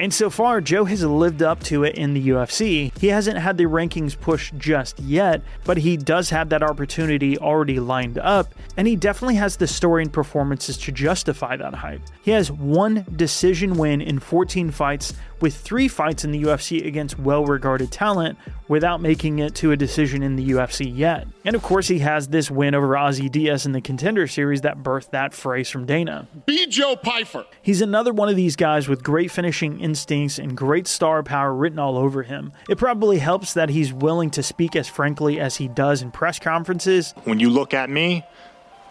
And 0.00 0.14
so 0.14 0.30
far, 0.30 0.62
Joe 0.62 0.86
has 0.86 1.04
lived 1.04 1.42
up 1.42 1.62
to 1.64 1.84
it 1.84 1.94
in 1.94 2.14
the 2.14 2.28
UFC. 2.28 2.98
He 2.98 3.08
hasn't 3.08 3.36
had 3.36 3.58
the 3.58 3.64
rankings 3.64 4.18
pushed 4.18 4.56
just 4.56 4.98
yet, 4.98 5.42
but 5.66 5.76
he 5.76 5.98
does 5.98 6.30
have 6.30 6.48
that 6.48 6.62
opportunity 6.62 7.36
already 7.36 7.78
lined 7.78 8.16
up, 8.16 8.54
and 8.78 8.88
he 8.88 8.96
definitely 8.96 9.34
has 9.34 9.58
the 9.58 9.66
story 9.66 10.02
and 10.02 10.10
performances 10.10 10.78
to 10.78 10.92
justify 10.92 11.54
that 11.58 11.74
hype. 11.74 12.00
He 12.22 12.30
has 12.30 12.50
one 12.50 13.04
decision 13.14 13.74
win 13.74 14.00
in 14.00 14.20
14 14.20 14.70
fights, 14.70 15.12
with 15.40 15.54
three 15.54 15.88
fights 15.88 16.24
in 16.24 16.32
the 16.32 16.42
UFC 16.42 16.86
against 16.86 17.18
well 17.18 17.44
regarded 17.44 17.90
talent 17.90 18.38
without 18.68 19.00
making 19.00 19.38
it 19.40 19.54
to 19.56 19.72
a 19.72 19.76
decision 19.76 20.22
in 20.22 20.36
the 20.36 20.50
UFC 20.50 20.90
yet. 20.94 21.26
And 21.44 21.56
of 21.56 21.62
course, 21.62 21.88
he 21.88 21.98
has 22.00 22.28
this 22.28 22.50
win 22.50 22.74
over 22.74 22.88
Ozzy 22.88 23.30
Diaz 23.30 23.66
in 23.66 23.72
the 23.72 23.80
Contender 23.80 24.26
Series 24.26 24.60
that 24.60 24.82
birthed 24.82 25.10
that 25.10 25.34
phrase 25.34 25.68
from 25.68 25.86
Dana. 25.86 26.28
Be 26.46 26.66
Joe 26.66 26.96
Pyfer. 26.96 27.46
He's 27.62 27.80
another 27.80 28.12
one 28.12 28.28
of 28.28 28.36
these 28.36 28.56
guys 28.56 28.88
with 28.88 29.02
great 29.02 29.30
finishing 29.30 29.59
instincts 29.62 30.38
and 30.38 30.56
great 30.56 30.86
star 30.86 31.22
power 31.22 31.54
written 31.54 31.78
all 31.78 31.98
over 31.98 32.22
him. 32.22 32.52
It 32.68 32.78
probably 32.78 33.18
helps 33.18 33.52
that 33.54 33.68
he's 33.68 33.92
willing 33.92 34.30
to 34.30 34.42
speak 34.42 34.74
as 34.74 34.88
frankly 34.88 35.38
as 35.38 35.56
he 35.56 35.68
does 35.68 36.02
in 36.02 36.10
press 36.10 36.38
conferences. 36.38 37.12
When 37.24 37.40
you 37.40 37.50
look 37.50 37.74
at 37.74 37.90
me, 37.90 38.24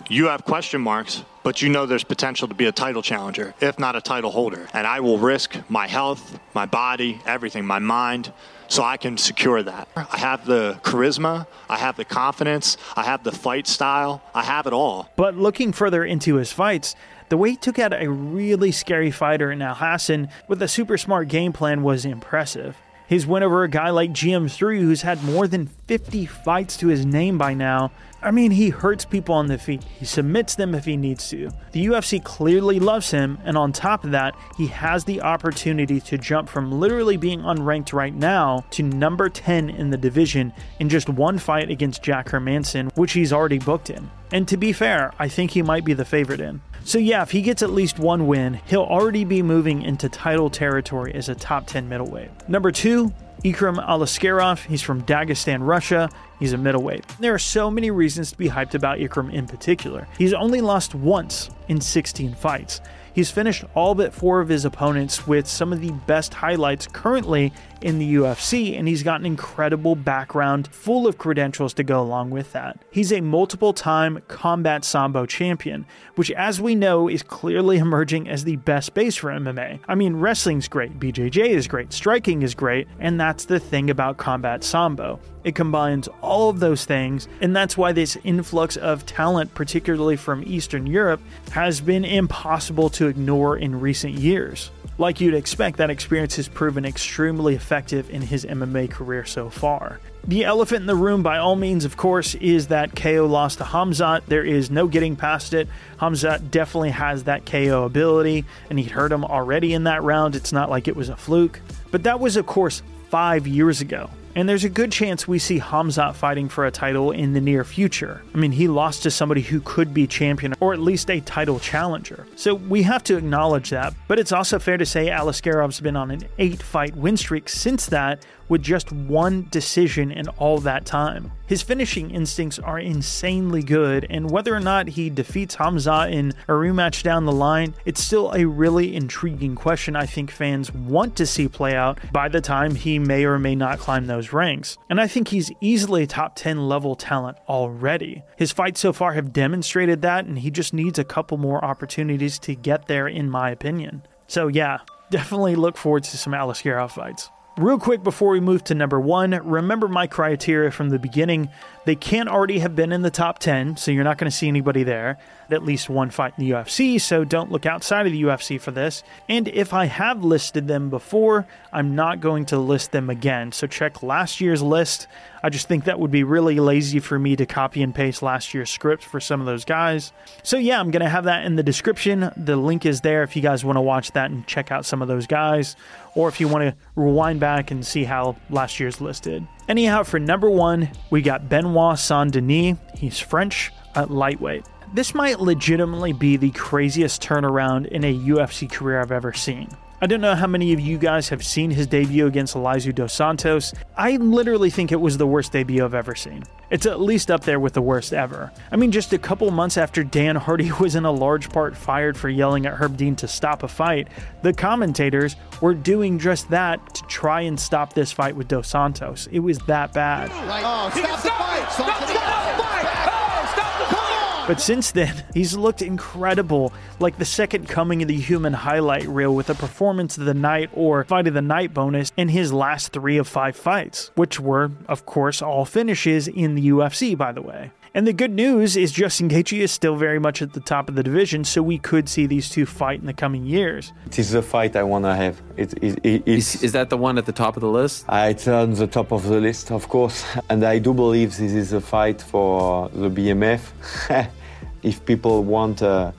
you 0.07 0.27
have 0.27 0.45
question 0.45 0.81
marks, 0.81 1.23
but 1.43 1.61
you 1.61 1.69
know 1.69 1.85
there's 1.85 2.03
potential 2.03 2.47
to 2.47 2.53
be 2.53 2.65
a 2.65 2.71
title 2.71 3.01
challenger, 3.01 3.53
if 3.59 3.79
not 3.79 3.95
a 3.95 4.01
title 4.01 4.31
holder. 4.31 4.67
And 4.73 4.87
I 4.87 4.99
will 4.99 5.17
risk 5.17 5.57
my 5.67 5.87
health, 5.87 6.39
my 6.53 6.65
body, 6.65 7.19
everything, 7.25 7.65
my 7.65 7.79
mind, 7.79 8.31
so 8.67 8.83
I 8.83 8.97
can 8.97 9.17
secure 9.17 9.61
that. 9.63 9.87
I 9.95 10.17
have 10.17 10.45
the 10.45 10.79
charisma, 10.83 11.47
I 11.69 11.77
have 11.77 11.97
the 11.97 12.05
confidence, 12.05 12.77
I 12.95 13.03
have 13.03 13.23
the 13.23 13.31
fight 13.31 13.67
style, 13.67 14.21
I 14.33 14.43
have 14.43 14.67
it 14.67 14.73
all. 14.73 15.09
But 15.15 15.35
looking 15.35 15.73
further 15.73 16.05
into 16.05 16.35
his 16.35 16.51
fights, 16.53 16.95
the 17.29 17.37
way 17.37 17.51
he 17.51 17.55
took 17.55 17.79
out 17.79 17.93
a 17.93 18.09
really 18.09 18.71
scary 18.71 19.11
fighter 19.11 19.51
in 19.51 19.61
Al 19.61 19.75
Hassan 19.75 20.29
with 20.47 20.61
a 20.61 20.67
super 20.67 20.97
smart 20.97 21.27
game 21.27 21.53
plan 21.53 21.83
was 21.83 22.05
impressive. 22.05 22.75
His 23.09 23.25
win 23.25 23.41
over 23.41 23.63
a 23.63 23.69
guy 23.69 23.89
like 23.89 24.11
GM3, 24.11 24.81
who's 24.81 25.01
had 25.01 25.23
more 25.23 25.47
than 25.47 25.65
50 25.87 26.27
fights 26.27 26.77
to 26.77 26.89
his 26.89 27.07
name 27.07 27.39
by 27.39 27.55
now. 27.55 27.91
I 28.21 28.29
mean, 28.29 28.51
he 28.51 28.69
hurts 28.69 29.03
people 29.03 29.33
on 29.33 29.47
the 29.47 29.57
feet. 29.57 29.83
He 29.83 30.05
submits 30.05 30.53
them 30.53 30.75
if 30.75 30.85
he 30.85 30.95
needs 30.95 31.27
to. 31.29 31.49
The 31.71 31.87
UFC 31.87 32.23
clearly 32.23 32.79
loves 32.79 33.09
him, 33.09 33.39
and 33.45 33.57
on 33.57 33.71
top 33.71 34.03
of 34.03 34.11
that, 34.11 34.35
he 34.57 34.67
has 34.67 35.05
the 35.05 35.21
opportunity 35.21 35.99
to 36.01 36.19
jump 36.19 36.49
from 36.49 36.71
literally 36.71 37.17
being 37.17 37.41
unranked 37.41 37.93
right 37.93 38.13
now 38.13 38.63
to 38.69 38.83
number 38.83 39.27
10 39.27 39.71
in 39.71 39.89
the 39.89 39.97
division 39.97 40.53
in 40.79 40.87
just 40.87 41.09
one 41.09 41.39
fight 41.39 41.71
against 41.71 42.03
Jack 42.03 42.27
Hermansson, 42.27 42.95
which 42.95 43.13
he's 43.13 43.33
already 43.33 43.57
booked 43.57 43.89
in. 43.89 44.11
And 44.31 44.47
to 44.47 44.57
be 44.57 44.73
fair, 44.73 45.13
I 45.17 45.27
think 45.27 45.51
he 45.51 45.61
might 45.61 45.85
be 45.85 45.93
the 45.93 46.05
favorite 46.05 46.39
in. 46.39 46.61
So, 46.83 46.97
yeah, 46.97 47.21
if 47.21 47.31
he 47.31 47.41
gets 47.41 47.61
at 47.61 47.71
least 47.71 47.99
one 47.99 48.27
win, 48.27 48.61
he'll 48.67 48.83
already 48.83 49.23
be 49.23 49.43
moving 49.43 49.81
into 49.81 50.09
title 50.09 50.49
territory 50.49 51.13
as 51.13 51.29
a 51.29 51.35
top 51.35 51.67
10 51.67 51.89
middleweight. 51.89 52.29
Number 52.47 52.71
two, 52.71 53.13
Ikram 53.43 53.85
Aliskerov. 53.85 54.65
He's 54.65 54.81
from 54.81 55.03
Dagestan, 55.03 55.65
Russia. 55.65 56.09
He's 56.39 56.53
a 56.53 56.57
middleweight. 56.57 57.05
There 57.19 57.33
are 57.33 57.39
so 57.39 57.71
many 57.71 57.91
reasons 57.91 58.31
to 58.31 58.37
be 58.37 58.49
hyped 58.49 58.75
about 58.75 58.99
Ikram 58.99 59.31
in 59.31 59.47
particular. 59.47 60.07
He's 60.17 60.33
only 60.33 60.61
lost 60.61 60.95
once 60.95 61.49
in 61.67 61.79
16 61.79 62.35
fights. 62.35 62.81
He's 63.13 63.31
finished 63.31 63.63
all 63.75 63.95
but 63.95 64.13
four 64.13 64.39
of 64.39 64.49
his 64.49 64.65
opponents 64.65 65.27
with 65.27 65.47
some 65.47 65.73
of 65.73 65.81
the 65.81 65.91
best 65.91 66.33
highlights 66.33 66.87
currently 66.87 67.53
in 67.81 67.99
the 67.99 68.15
UFC, 68.15 68.77
and 68.77 68.87
he's 68.87 69.03
got 69.03 69.19
an 69.19 69.25
incredible 69.25 69.95
background 69.95 70.67
full 70.71 71.07
of 71.07 71.17
credentials 71.17 71.73
to 71.75 71.83
go 71.83 72.01
along 72.01 72.29
with 72.29 72.51
that. 72.53 72.79
He's 72.91 73.11
a 73.11 73.21
multiple 73.21 73.73
time 73.73 74.21
combat 74.27 74.83
sambo 74.83 75.25
champion, 75.25 75.85
which, 76.15 76.31
as 76.31 76.59
we 76.59 76.75
know, 76.75 77.07
is 77.07 77.23
clearly 77.23 77.77
emerging 77.77 78.27
as 78.27 78.43
the 78.43 78.57
best 78.57 78.93
base 78.93 79.15
for 79.15 79.29
MMA. 79.29 79.79
I 79.87 79.95
mean, 79.95 80.17
wrestling's 80.17 80.67
great, 80.67 80.99
BJJ 80.99 81.49
is 81.49 81.67
great, 81.67 81.93
striking 81.93 82.41
is 82.41 82.53
great, 82.53 82.87
and 82.99 83.19
that's 83.19 83.45
the 83.45 83.59
thing 83.59 83.89
about 83.89 84.17
combat 84.17 84.63
sambo. 84.63 85.19
It 85.43 85.55
combines 85.55 86.09
all 86.21 86.49
of 86.49 86.59
those 86.59 86.83
things, 86.85 87.29
and 87.39 87.55
that's 87.55 87.77
why 87.77 87.93
this 87.93 88.17
influx 88.23 88.75
of 88.75 89.05
talent, 89.05 89.53
particularly 89.53 90.17
from 90.17 90.43
Eastern 90.45 90.85
Europe, 90.85 91.21
has 91.51 91.79
been 91.79 92.03
impossible 92.03 92.89
to 92.89 93.07
ignore 93.07 93.57
in 93.57 93.79
recent 93.79 94.15
years. 94.15 94.69
Like 94.97 95.21
you'd 95.21 95.33
expect, 95.33 95.77
that 95.77 95.89
experience 95.89 96.35
has 96.35 96.49
proven 96.49 96.83
extremely 96.83 97.55
effective 97.55 97.68
in 97.71 98.21
his 98.21 98.45
MMA 98.45 98.89
career 98.89 99.25
so 99.25 99.49
far. 99.49 99.99
The 100.27 100.43
elephant 100.43 100.81
in 100.81 100.85
the 100.87 100.95
room, 100.95 101.23
by 101.23 101.37
all 101.37 101.55
means, 101.55 101.85
of 101.85 101.97
course, 101.97 102.35
is 102.35 102.67
that 102.67 102.95
KO 102.95 103.25
loss 103.25 103.55
to 103.57 103.63
Hamzat. 103.63 104.25
There 104.25 104.43
is 104.43 104.69
no 104.69 104.87
getting 104.87 105.15
past 105.15 105.53
it. 105.53 105.67
Hamzat 105.99 106.51
definitely 106.51 106.91
has 106.91 107.23
that 107.23 107.45
KO 107.45 107.85
ability, 107.85 108.45
and 108.69 108.77
he'd 108.77 108.91
hurt 108.91 109.11
him 109.11 109.23
already 109.23 109.73
in 109.73 109.85
that 109.85 110.03
round. 110.03 110.35
It's 110.35 110.51
not 110.51 110.69
like 110.69 110.87
it 110.87 110.95
was 110.95 111.09
a 111.09 111.15
fluke. 111.15 111.61
But 111.91 112.03
that 112.03 112.19
was, 112.19 112.35
of 112.35 112.45
course, 112.45 112.83
five 113.09 113.47
years 113.47 113.81
ago. 113.81 114.09
And 114.35 114.47
there's 114.47 114.63
a 114.63 114.69
good 114.69 114.91
chance 114.91 115.27
we 115.27 115.39
see 115.39 115.59
Hamzat 115.59 116.15
fighting 116.15 116.49
for 116.49 116.65
a 116.65 116.71
title 116.71 117.11
in 117.11 117.33
the 117.33 117.41
near 117.41 117.63
future. 117.63 118.21
I 118.33 118.37
mean, 118.37 118.51
he 118.51 118.67
lost 118.67 119.03
to 119.03 119.11
somebody 119.11 119.41
who 119.41 119.61
could 119.61 119.93
be 119.93 120.07
champion 120.07 120.53
or 120.59 120.73
at 120.73 120.79
least 120.79 121.09
a 121.09 121.19
title 121.21 121.59
challenger. 121.59 122.25
So 122.35 122.55
we 122.55 122.83
have 122.83 123.03
to 123.05 123.17
acknowledge 123.17 123.69
that. 123.71 123.93
But 124.07 124.19
it's 124.19 124.31
also 124.31 124.59
fair 124.59 124.77
to 124.77 124.85
say 124.85 125.07
Aliskerov's 125.07 125.79
been 125.79 125.95
on 125.95 126.11
an 126.11 126.21
eight 126.37 126.61
fight 126.61 126.95
win 126.95 127.17
streak 127.17 127.49
since 127.49 127.87
that, 127.87 128.25
with 128.49 128.61
just 128.61 128.91
one 128.91 129.47
decision 129.51 130.11
in 130.11 130.27
all 130.27 130.57
that 130.59 130.85
time. 130.85 131.31
His 131.47 131.61
finishing 131.61 132.11
instincts 132.11 132.59
are 132.59 132.79
insanely 132.79 133.63
good, 133.63 134.05
and 134.09 134.29
whether 134.29 134.53
or 134.53 134.59
not 134.59 134.89
he 134.89 135.09
defeats 135.09 135.55
Hamza 135.55 136.07
in 136.09 136.29
a 136.47 136.51
rematch 136.51 137.01
down 137.01 137.25
the 137.25 137.31
line, 137.31 137.73
it's 137.85 138.03
still 138.03 138.31
a 138.33 138.45
really 138.45 138.95
intriguing 138.95 139.55
question 139.55 139.95
I 139.95 140.05
think 140.05 140.29
fans 140.29 140.71
want 140.73 141.15
to 141.15 141.25
see 141.25 141.47
play 141.47 141.75
out 141.75 141.99
by 142.11 142.27
the 142.27 142.41
time 142.41 142.75
he 142.75 142.99
may 142.99 143.25
or 143.25 143.39
may 143.39 143.55
not 143.55 143.79
climb 143.79 144.05
those 144.05 144.33
ranks. 144.33 144.77
And 144.89 144.99
I 145.01 145.07
think 145.07 145.29
he's 145.29 145.51
easily 145.61 146.03
a 146.03 146.07
top 146.07 146.35
10 146.35 146.67
level 146.67 146.95
talent 146.95 147.37
already. 147.47 148.23
His 148.35 148.51
fights 148.51 148.79
so 148.79 148.93
far 148.93 149.13
have 149.13 149.33
demonstrated 149.33 150.01
that, 150.01 150.25
and 150.25 150.39
he 150.39 150.51
just 150.51 150.73
needs 150.73 150.99
a 150.99 151.03
couple 151.03 151.37
more 151.37 151.63
opportunities 151.63 152.37
to 152.39 152.55
get 152.55 152.87
there, 152.87 153.07
in 153.07 153.29
my 153.29 153.49
opinion. 153.49 154.03
So, 154.27 154.47
yeah, 154.47 154.79
definitely 155.09 155.55
look 155.55 155.77
forward 155.77 156.03
to 156.03 156.17
some 156.17 156.33
Aliskerov 156.33 156.91
fights. 156.91 157.29
Real 157.59 157.77
quick 157.77 158.03
before 158.03 158.31
we 158.31 158.39
move 158.39 158.63
to 158.63 158.73
number 158.73 159.01
one, 159.01 159.31
remember 159.31 159.89
my 159.89 160.07
criteria 160.07 160.71
from 160.71 160.91
the 160.91 160.97
beginning. 160.97 161.49
They 161.89 161.95
can't 161.95 162.29
already 162.29 162.59
have 162.59 162.75
been 162.75 162.91
in 162.91 163.01
the 163.01 163.09
top 163.09 163.39
10, 163.39 163.77
so 163.77 163.89
you're 163.89 164.03
not 164.03 164.19
going 164.19 164.29
to 164.29 164.37
see 164.37 164.47
anybody 164.47 164.83
there. 164.83 165.17
At 165.49 165.63
least 165.63 165.89
one 165.89 166.11
fight 166.11 166.35
in 166.37 166.45
the 166.45 166.51
UFC, 166.51 167.01
so 167.01 167.23
don't 167.23 167.51
look 167.51 167.65
outside 167.65 168.05
of 168.05 168.11
the 168.11 168.21
UFC 168.21 168.61
for 168.61 168.69
this. 168.69 169.01
And 169.27 169.47
if 169.47 169.73
I 169.73 169.85
have 169.85 170.23
listed 170.23 170.67
them 170.67 170.91
before, 170.91 171.47
I'm 171.73 171.95
not 171.95 172.21
going 172.21 172.45
to 172.45 172.59
list 172.59 172.91
them 172.91 173.09
again. 173.09 173.51
So 173.53 173.65
check 173.65 174.03
last 174.03 174.39
year's 174.39 174.61
list. 174.61 175.07
I 175.41 175.49
just 175.49 175.67
think 175.67 175.85
that 175.85 175.99
would 175.99 176.11
be 176.11 176.21
really 176.23 176.59
lazy 176.59 176.99
for 176.99 177.17
me 177.17 177.35
to 177.37 177.47
copy 177.47 177.81
and 177.81 177.95
paste 177.95 178.21
last 178.21 178.53
year's 178.53 178.69
script 178.69 179.03
for 179.03 179.19
some 179.19 179.39
of 179.39 179.47
those 179.47 179.65
guys. 179.65 180.13
So 180.43 180.57
yeah, 180.57 180.79
I'm 180.79 180.91
going 180.91 181.01
to 181.01 181.09
have 181.09 181.23
that 181.23 181.43
in 181.43 181.55
the 181.55 181.63
description. 181.63 182.31
The 182.37 182.55
link 182.55 182.85
is 182.85 183.01
there 183.01 183.23
if 183.23 183.35
you 183.35 183.41
guys 183.41 183.65
want 183.65 183.77
to 183.77 183.81
watch 183.81 184.11
that 184.11 184.29
and 184.29 184.45
check 184.45 184.71
out 184.71 184.85
some 184.85 185.01
of 185.01 185.07
those 185.07 185.25
guys, 185.25 185.75
or 186.13 186.29
if 186.29 186.39
you 186.39 186.47
want 186.47 186.65
to 186.65 186.75
rewind 186.95 187.39
back 187.39 187.71
and 187.71 187.83
see 187.83 188.03
how 188.03 188.35
last 188.51 188.79
year's 188.79 189.01
listed. 189.01 189.47
Anyhow, 189.69 190.01
for 190.01 190.17
number 190.17 190.49
one, 190.49 190.89
we 191.11 191.21
got 191.21 191.47
Benoit 191.47 191.99
Saint 191.99 192.33
Denis. 192.33 192.75
He's 192.97 193.19
French 193.19 193.71
at 193.93 194.09
lightweight. 194.09 194.65
This 194.95 195.13
might 195.13 195.39
legitimately 195.39 196.11
be 196.11 196.37
the 196.37 196.49
craziest 196.49 197.21
turnaround 197.21 197.85
in 197.85 198.03
a 198.03 198.11
UFC 198.11 198.69
career 198.69 198.99
I've 198.99 199.11
ever 199.11 199.31
seen. 199.31 199.69
I 200.01 200.07
don't 200.07 200.21
know 200.21 200.33
how 200.33 200.47
many 200.47 200.71
of 200.71 200.79
you 200.79 200.97
guys 200.97 201.27
have 201.27 201.43
seen 201.43 201.71
his 201.71 201.85
debut 201.85 202.25
against 202.25 202.55
Elizeu 202.55 202.95
Dos 202.95 203.11
Santos. 203.11 203.73
I 203.97 204.15
literally 204.15 204.69
think 204.69 204.93
it 204.93 205.01
was 205.01 205.17
the 205.17 205.27
worst 205.27 205.51
debut 205.51 205.83
I've 205.83 205.93
ever 205.93 206.15
seen. 206.15 206.45
It's 206.69 206.85
at 206.85 207.01
least 207.01 207.29
up 207.29 207.43
there 207.43 207.59
with 207.59 207.73
the 207.73 207.81
worst 207.81 208.13
ever. 208.13 208.49
I 208.71 208.77
mean, 208.77 208.91
just 208.91 209.11
a 209.11 209.17
couple 209.17 209.51
months 209.51 209.77
after 209.77 210.05
Dan 210.05 210.37
Hardy 210.37 210.71
was 210.79 210.95
in 210.95 211.03
a 211.03 211.11
large 211.11 211.49
part 211.49 211.75
fired 211.75 212.15
for 212.15 212.29
yelling 212.29 212.65
at 212.65 212.75
Herb 212.75 212.95
Dean 212.95 213.17
to 213.17 213.27
stop 213.27 213.61
a 213.63 213.67
fight, 213.67 214.07
the 214.41 214.53
commentators 214.53 215.35
were 215.59 215.73
doing 215.73 216.17
just 216.17 216.49
that 216.49 216.95
to 216.95 217.03
try 217.03 217.41
and 217.41 217.59
stop 217.59 217.91
this 217.91 218.13
fight 218.13 218.37
with 218.37 218.47
Dos 218.47 218.69
Santos. 218.69 219.27
It 219.33 219.39
was 219.39 219.57
that 219.59 219.91
bad. 219.91 220.29
Oh, 220.31 220.89
stop 220.97 221.21
the 221.21 221.29
fight! 221.29 221.71
Stop 221.73 221.99
the 221.99 222.13
fight! 222.13 222.85
Oh, 223.11 223.53
stop 223.53 223.79
the 223.79 223.95
fight! 223.95 224.38
But 224.49 224.59
since 224.59 224.89
then, 224.89 225.25
he's 225.35 225.55
looked 225.55 225.83
incredible, 225.83 226.73
like 226.99 227.19
the 227.19 227.23
second 227.23 227.69
coming 227.69 228.01
of 228.01 228.07
the 228.07 228.19
human 228.19 228.51
highlight 228.51 229.07
reel 229.07 229.35
with 229.35 229.47
a 229.51 229.53
performance 229.53 230.17
of 230.17 230.25
the 230.25 230.33
night 230.33 230.71
or 230.73 231.03
fight 231.03 231.27
of 231.27 231.35
the 231.35 231.41
night 231.43 231.71
bonus 231.71 232.11
in 232.17 232.29
his 232.29 232.51
last 232.51 232.91
three 232.91 233.17
of 233.17 233.27
five 233.27 233.55
fights, 233.55 234.09
which 234.15 234.39
were, 234.39 234.71
of 234.87 235.05
course, 235.05 235.43
all 235.43 235.65
finishes 235.65 236.27
in 236.27 236.55
the 236.55 236.67
UFC, 236.69 237.15
by 237.15 237.31
the 237.31 237.43
way. 237.43 237.69
And 237.93 238.07
the 238.07 238.13
good 238.13 238.31
news 238.31 238.75
is 238.75 238.91
Justin 238.91 239.29
Gaethje 239.29 239.59
is 239.59 239.71
still 239.71 239.95
very 239.95 240.17
much 240.17 240.41
at 240.41 240.53
the 240.53 240.59
top 240.59 240.89
of 240.89 240.95
the 240.95 241.03
division, 241.03 241.43
so 241.43 241.61
we 241.61 241.77
could 241.77 242.09
see 242.09 242.25
these 242.25 242.49
two 242.49 242.65
fight 242.65 242.99
in 242.99 243.05
the 243.05 243.13
coming 243.13 243.45
years. 243.45 243.93
It 244.07 244.17
is 244.17 244.31
the 244.31 244.41
fight 244.41 244.75
I 244.75 244.81
want 244.81 245.05
to 245.05 245.15
have. 245.15 245.39
It, 245.57 245.73
it, 245.83 245.99
it, 246.03 246.27
is, 246.27 246.63
is 246.63 246.71
that 246.71 246.89
the 246.89 246.97
one 246.97 247.19
at 247.19 247.27
the 247.27 247.31
top 247.31 247.55
of 247.55 247.61
the 247.61 247.69
list? 247.69 248.05
Uh, 248.09 248.29
it's 248.31 248.47
on 248.47 248.73
the 248.73 248.87
top 248.87 249.11
of 249.11 249.27
the 249.27 249.39
list, 249.39 249.71
of 249.71 249.87
course. 249.89 250.25
And 250.49 250.63
I 250.63 250.79
do 250.79 250.95
believe 250.95 251.37
this 251.37 251.53
is 251.53 251.73
a 251.73 251.81
fight 251.81 252.19
for 252.19 252.89
the 252.89 253.09
BMF. 253.09 253.61
if 254.83 255.05
people 255.05 255.43
want 255.43 255.81
a, 255.81 256.13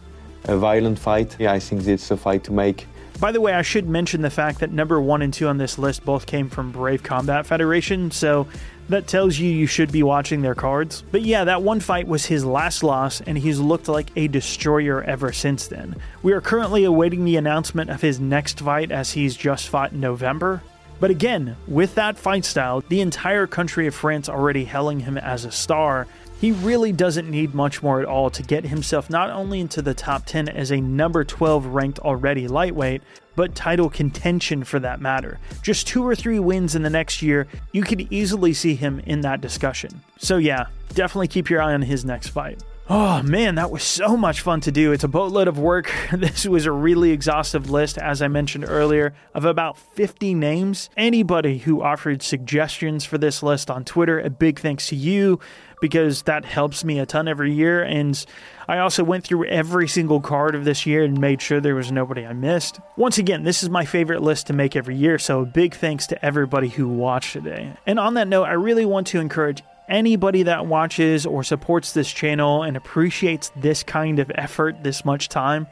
a 0.45 0.57
violent 0.57 0.99
fight, 0.99 1.37
yeah, 1.39 1.53
I 1.53 1.59
think 1.59 1.87
it's 1.87 2.11
a 2.11 2.17
fight 2.17 2.45
to 2.45 2.53
make. 2.53 2.87
By 3.21 3.33
the 3.33 3.41
way, 3.41 3.53
I 3.53 3.61
should 3.61 3.87
mention 3.87 4.23
the 4.23 4.31
fact 4.31 4.61
that 4.61 4.73
number 4.73 4.99
one 4.99 5.21
and 5.21 5.33
two 5.33 5.47
on 5.47 5.59
this 5.59 5.79
list 5.79 6.05
both 6.07 6.25
came 6.25 6.49
from 6.49 6.73
Brave 6.73 7.03
Combat 7.03 7.45
Federation, 7.45 8.11
so 8.11 8.47
that 8.89 9.07
tells 9.07 9.39
you 9.39 9.51
you 9.51 9.67
should 9.67 9.93
be 9.93 10.03
watching 10.03 10.41
their 10.41 10.55
cards. 10.55 11.05
But 11.11 11.23
yeah, 11.23 11.45
that 11.45 11.63
one 11.63 11.81
fight 11.81 12.09
was 12.09 12.25
his 12.25 12.47
last 12.47 12.83
loss, 12.83 13.21
and 13.21 13.37
he's 13.37 13.61
looked 13.61 13.89
like 13.89 14.11
a 14.17 14.27
destroyer 14.27 15.03
ever 15.03 15.33
since 15.33 15.67
then. 15.67 15.97
We 16.23 16.33
are 16.33 16.41
currently 16.41 16.85
awaiting 16.85 17.25
the 17.25 17.37
announcement 17.37 17.91
of 17.91 18.01
his 18.01 18.19
next 18.19 18.61
fight 18.61 18.91
as 18.91 19.13
he's 19.13 19.37
just 19.37 19.69
fought 19.69 19.93
in 19.93 20.01
November. 20.01 20.63
But 20.99 21.11
again, 21.11 21.57
with 21.67 21.95
that 21.97 22.19
fight 22.19 22.45
style, 22.45 22.83
the 22.89 23.01
entire 23.01 23.47
country 23.47 23.87
of 23.87 23.95
France 23.95 24.29
already 24.29 24.65
hailing 24.65 25.01
him 25.01 25.17
as 25.19 25.45
a 25.45 25.53
star, 25.53 26.07
he 26.41 26.53
really 26.53 26.91
doesn't 26.91 27.31
need 27.31 27.55
much 27.55 27.83
more 27.83 28.01
at 28.01 28.07
all 28.07 28.31
to 28.31 28.43
get 28.43 28.65
himself 28.65 29.11
not 29.11 29.29
only 29.29 29.61
into 29.61 29.83
the 29.83 29.93
top 29.93 30.25
10 30.25 30.49
as 30.49 30.73
a 30.73 30.81
number 30.81 31.23
12 31.23 31.67
ranked 31.67 31.99
already 31.99 32.49
lightweight, 32.49 33.03
but 33.37 33.55
title 33.55 33.91
contention 33.91 34.65
for 34.65 34.81
that 34.81 35.01
matter. 35.01 35.39
Just 35.63 35.87
two 35.87 36.03
or 36.07 36.15
three 36.15 36.39
wins 36.39 36.75
in 36.75 36.83
the 36.83 36.91
next 36.91 37.21
year, 37.21 37.47
you 37.73 37.83
could 37.83 38.11
easily 38.11 38.55
see 38.55 38.75
him 38.75 39.01
in 39.01 39.21
that 39.21 39.43
discussion. 39.43 40.01
So, 40.19 40.39
yeah, 40.39 40.67
definitely 40.95 41.29
keep 41.29 41.51
your 41.51 41.61
eye 41.61 41.75
on 41.75 41.83
his 41.83 42.05
next 42.07 42.29
fight. 42.29 42.63
Oh 42.93 43.23
man, 43.23 43.55
that 43.55 43.71
was 43.71 43.85
so 43.85 44.17
much 44.17 44.41
fun 44.41 44.61
to 44.63 44.73
do. 44.73 44.91
It's 44.91 45.05
a 45.05 45.09
boatload 45.09 45.47
of 45.47 45.61
work. 45.61 45.93
This 46.13 46.45
was 46.45 46.67
a 46.67 46.73
really 46.73 47.13
exhaustive 47.13 47.71
list, 47.71 47.97
as 47.99 48.21
I 48.21 48.27
mentioned 48.27 48.65
earlier, 48.67 49.15
of 49.33 49.45
about 49.45 49.79
50 49.79 50.35
names. 50.35 50.91
Anybody 50.97 51.59
who 51.59 51.83
offered 51.83 52.21
suggestions 52.21 53.05
for 53.05 53.17
this 53.17 53.45
list 53.45 53.71
on 53.71 53.85
Twitter, 53.85 54.19
a 54.19 54.29
big 54.29 54.59
thanks 54.59 54.89
to 54.89 54.97
you 54.97 55.39
because 55.81 56.23
that 56.23 56.45
helps 56.45 56.85
me 56.85 56.99
a 56.99 57.07
ton 57.07 57.29
every 57.29 57.53
year. 57.53 57.83
And 57.83 58.25
I 58.69 58.79
also 58.79 59.03
went 59.03 59.25
through 59.25 59.47
every 59.47 59.89
single 59.89 60.21
card 60.21 60.55
of 60.55 60.65
this 60.65 60.87
year 60.87 61.03
and 61.05 61.21
made 61.21 61.43
sure 61.43 61.61
there 61.61 61.75
was 61.75 61.91
nobody 61.91 62.27
I 62.27 62.33
missed. 62.33 62.81
Once 62.97 63.19
again, 63.19 63.43
this 63.43 63.63
is 63.63 63.71
my 63.71 63.85
favorite 63.85 64.23
list 64.23 64.47
to 64.49 64.53
make 64.53 64.77
every 64.77 64.97
year, 64.97 65.19
so 65.19 65.45
big 65.45 65.75
thanks 65.75 66.07
to 66.09 66.25
everybody 66.25 66.69
who 66.69 66.89
watched 66.89 67.33
today. 67.33 67.73
And 67.87 67.99
on 67.99 68.15
that 68.15 68.29
note, 68.29 68.45
I 68.45 68.53
really 68.53 68.85
want 68.85 69.07
to 69.09 69.21
encourage 69.21 69.63
anybody 69.89 70.45
that 70.45 70.67
watches 70.67 71.27
or 71.27 71.43
supports 71.43 71.93
this 71.93 72.11
channel 72.11 72.63
and 72.63 72.77
appreciates 72.77 73.51
this 73.57 73.83
kind 73.83 74.21
of 74.21 74.31
effort 74.37 74.85
this 74.85 75.05
much 75.05 75.29
time 75.29 75.67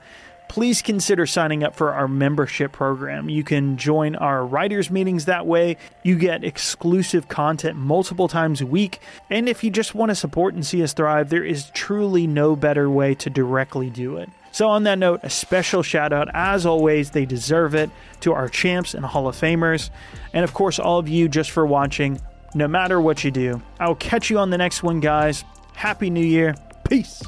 please 0.49 0.83
consider 0.83 1.27
signing 1.27 1.63
up 1.63 1.75
for 1.75 1.93
our 1.93 2.09
membership 2.09 2.73
program. 2.73 3.29
You 3.29 3.45
can 3.45 3.77
join 3.77 4.17
our 4.17 4.45
writers' 4.45 4.91
meetings 4.91 5.27
that 5.27 5.47
way. 5.47 5.77
You 6.03 6.17
get 6.19 6.45
exclusive 6.45 7.29
content 7.29 7.77
multiple 7.77 8.29
times 8.29 8.61
a 8.61 8.67
week. 8.67 9.01
And 9.31 9.49
if 9.49 9.63
you 9.63 9.71
just 9.71 9.95
want 9.95 10.11
to 10.11 10.15
support 10.15 10.55
and 10.55 10.67
see 10.67 10.83
us 10.83 10.93
thrive, 10.93 11.29
there 11.29 11.45
is 11.45 11.71
truly 11.71 12.27
no 12.27 12.57
better 12.57 12.91
way 12.91 13.15
to 13.17 13.31
directly 13.31 13.91
do 13.91 14.17
it. 14.17 14.31
So, 14.51 14.69
on 14.69 14.85
that 14.85 14.99
note, 14.99 15.21
a 15.23 15.31
special 15.31 15.83
shout 15.83 16.13
out, 16.13 16.29
as 16.35 16.67
always, 16.67 17.11
they 17.11 17.27
deserve 17.27 17.75
it, 17.75 17.91
to 18.21 18.33
our 18.33 18.49
champs 18.49 18.95
and 18.95 19.05
Hall 19.05 19.29
of 19.29 19.37
Famers. 19.37 19.91
And 20.33 20.43
of 20.43 20.55
course, 20.55 20.79
all 20.79 20.99
of 20.99 21.09
you 21.09 21.29
just 21.29 21.51
for 21.51 21.67
watching, 21.67 22.21
no 22.55 22.67
matter 22.67 23.01
what 23.01 23.23
you 23.23 23.31
do. 23.31 23.63
I'll 23.79 23.95
catch 23.95 24.31
you 24.31 24.39
on 24.39 24.51
the 24.51 24.59
next 24.59 24.83
one, 24.83 25.01
guys. 25.01 25.45
Happy 25.75 26.11
New 26.11 26.25
Year. 26.25 26.55
Peace. 26.89 27.23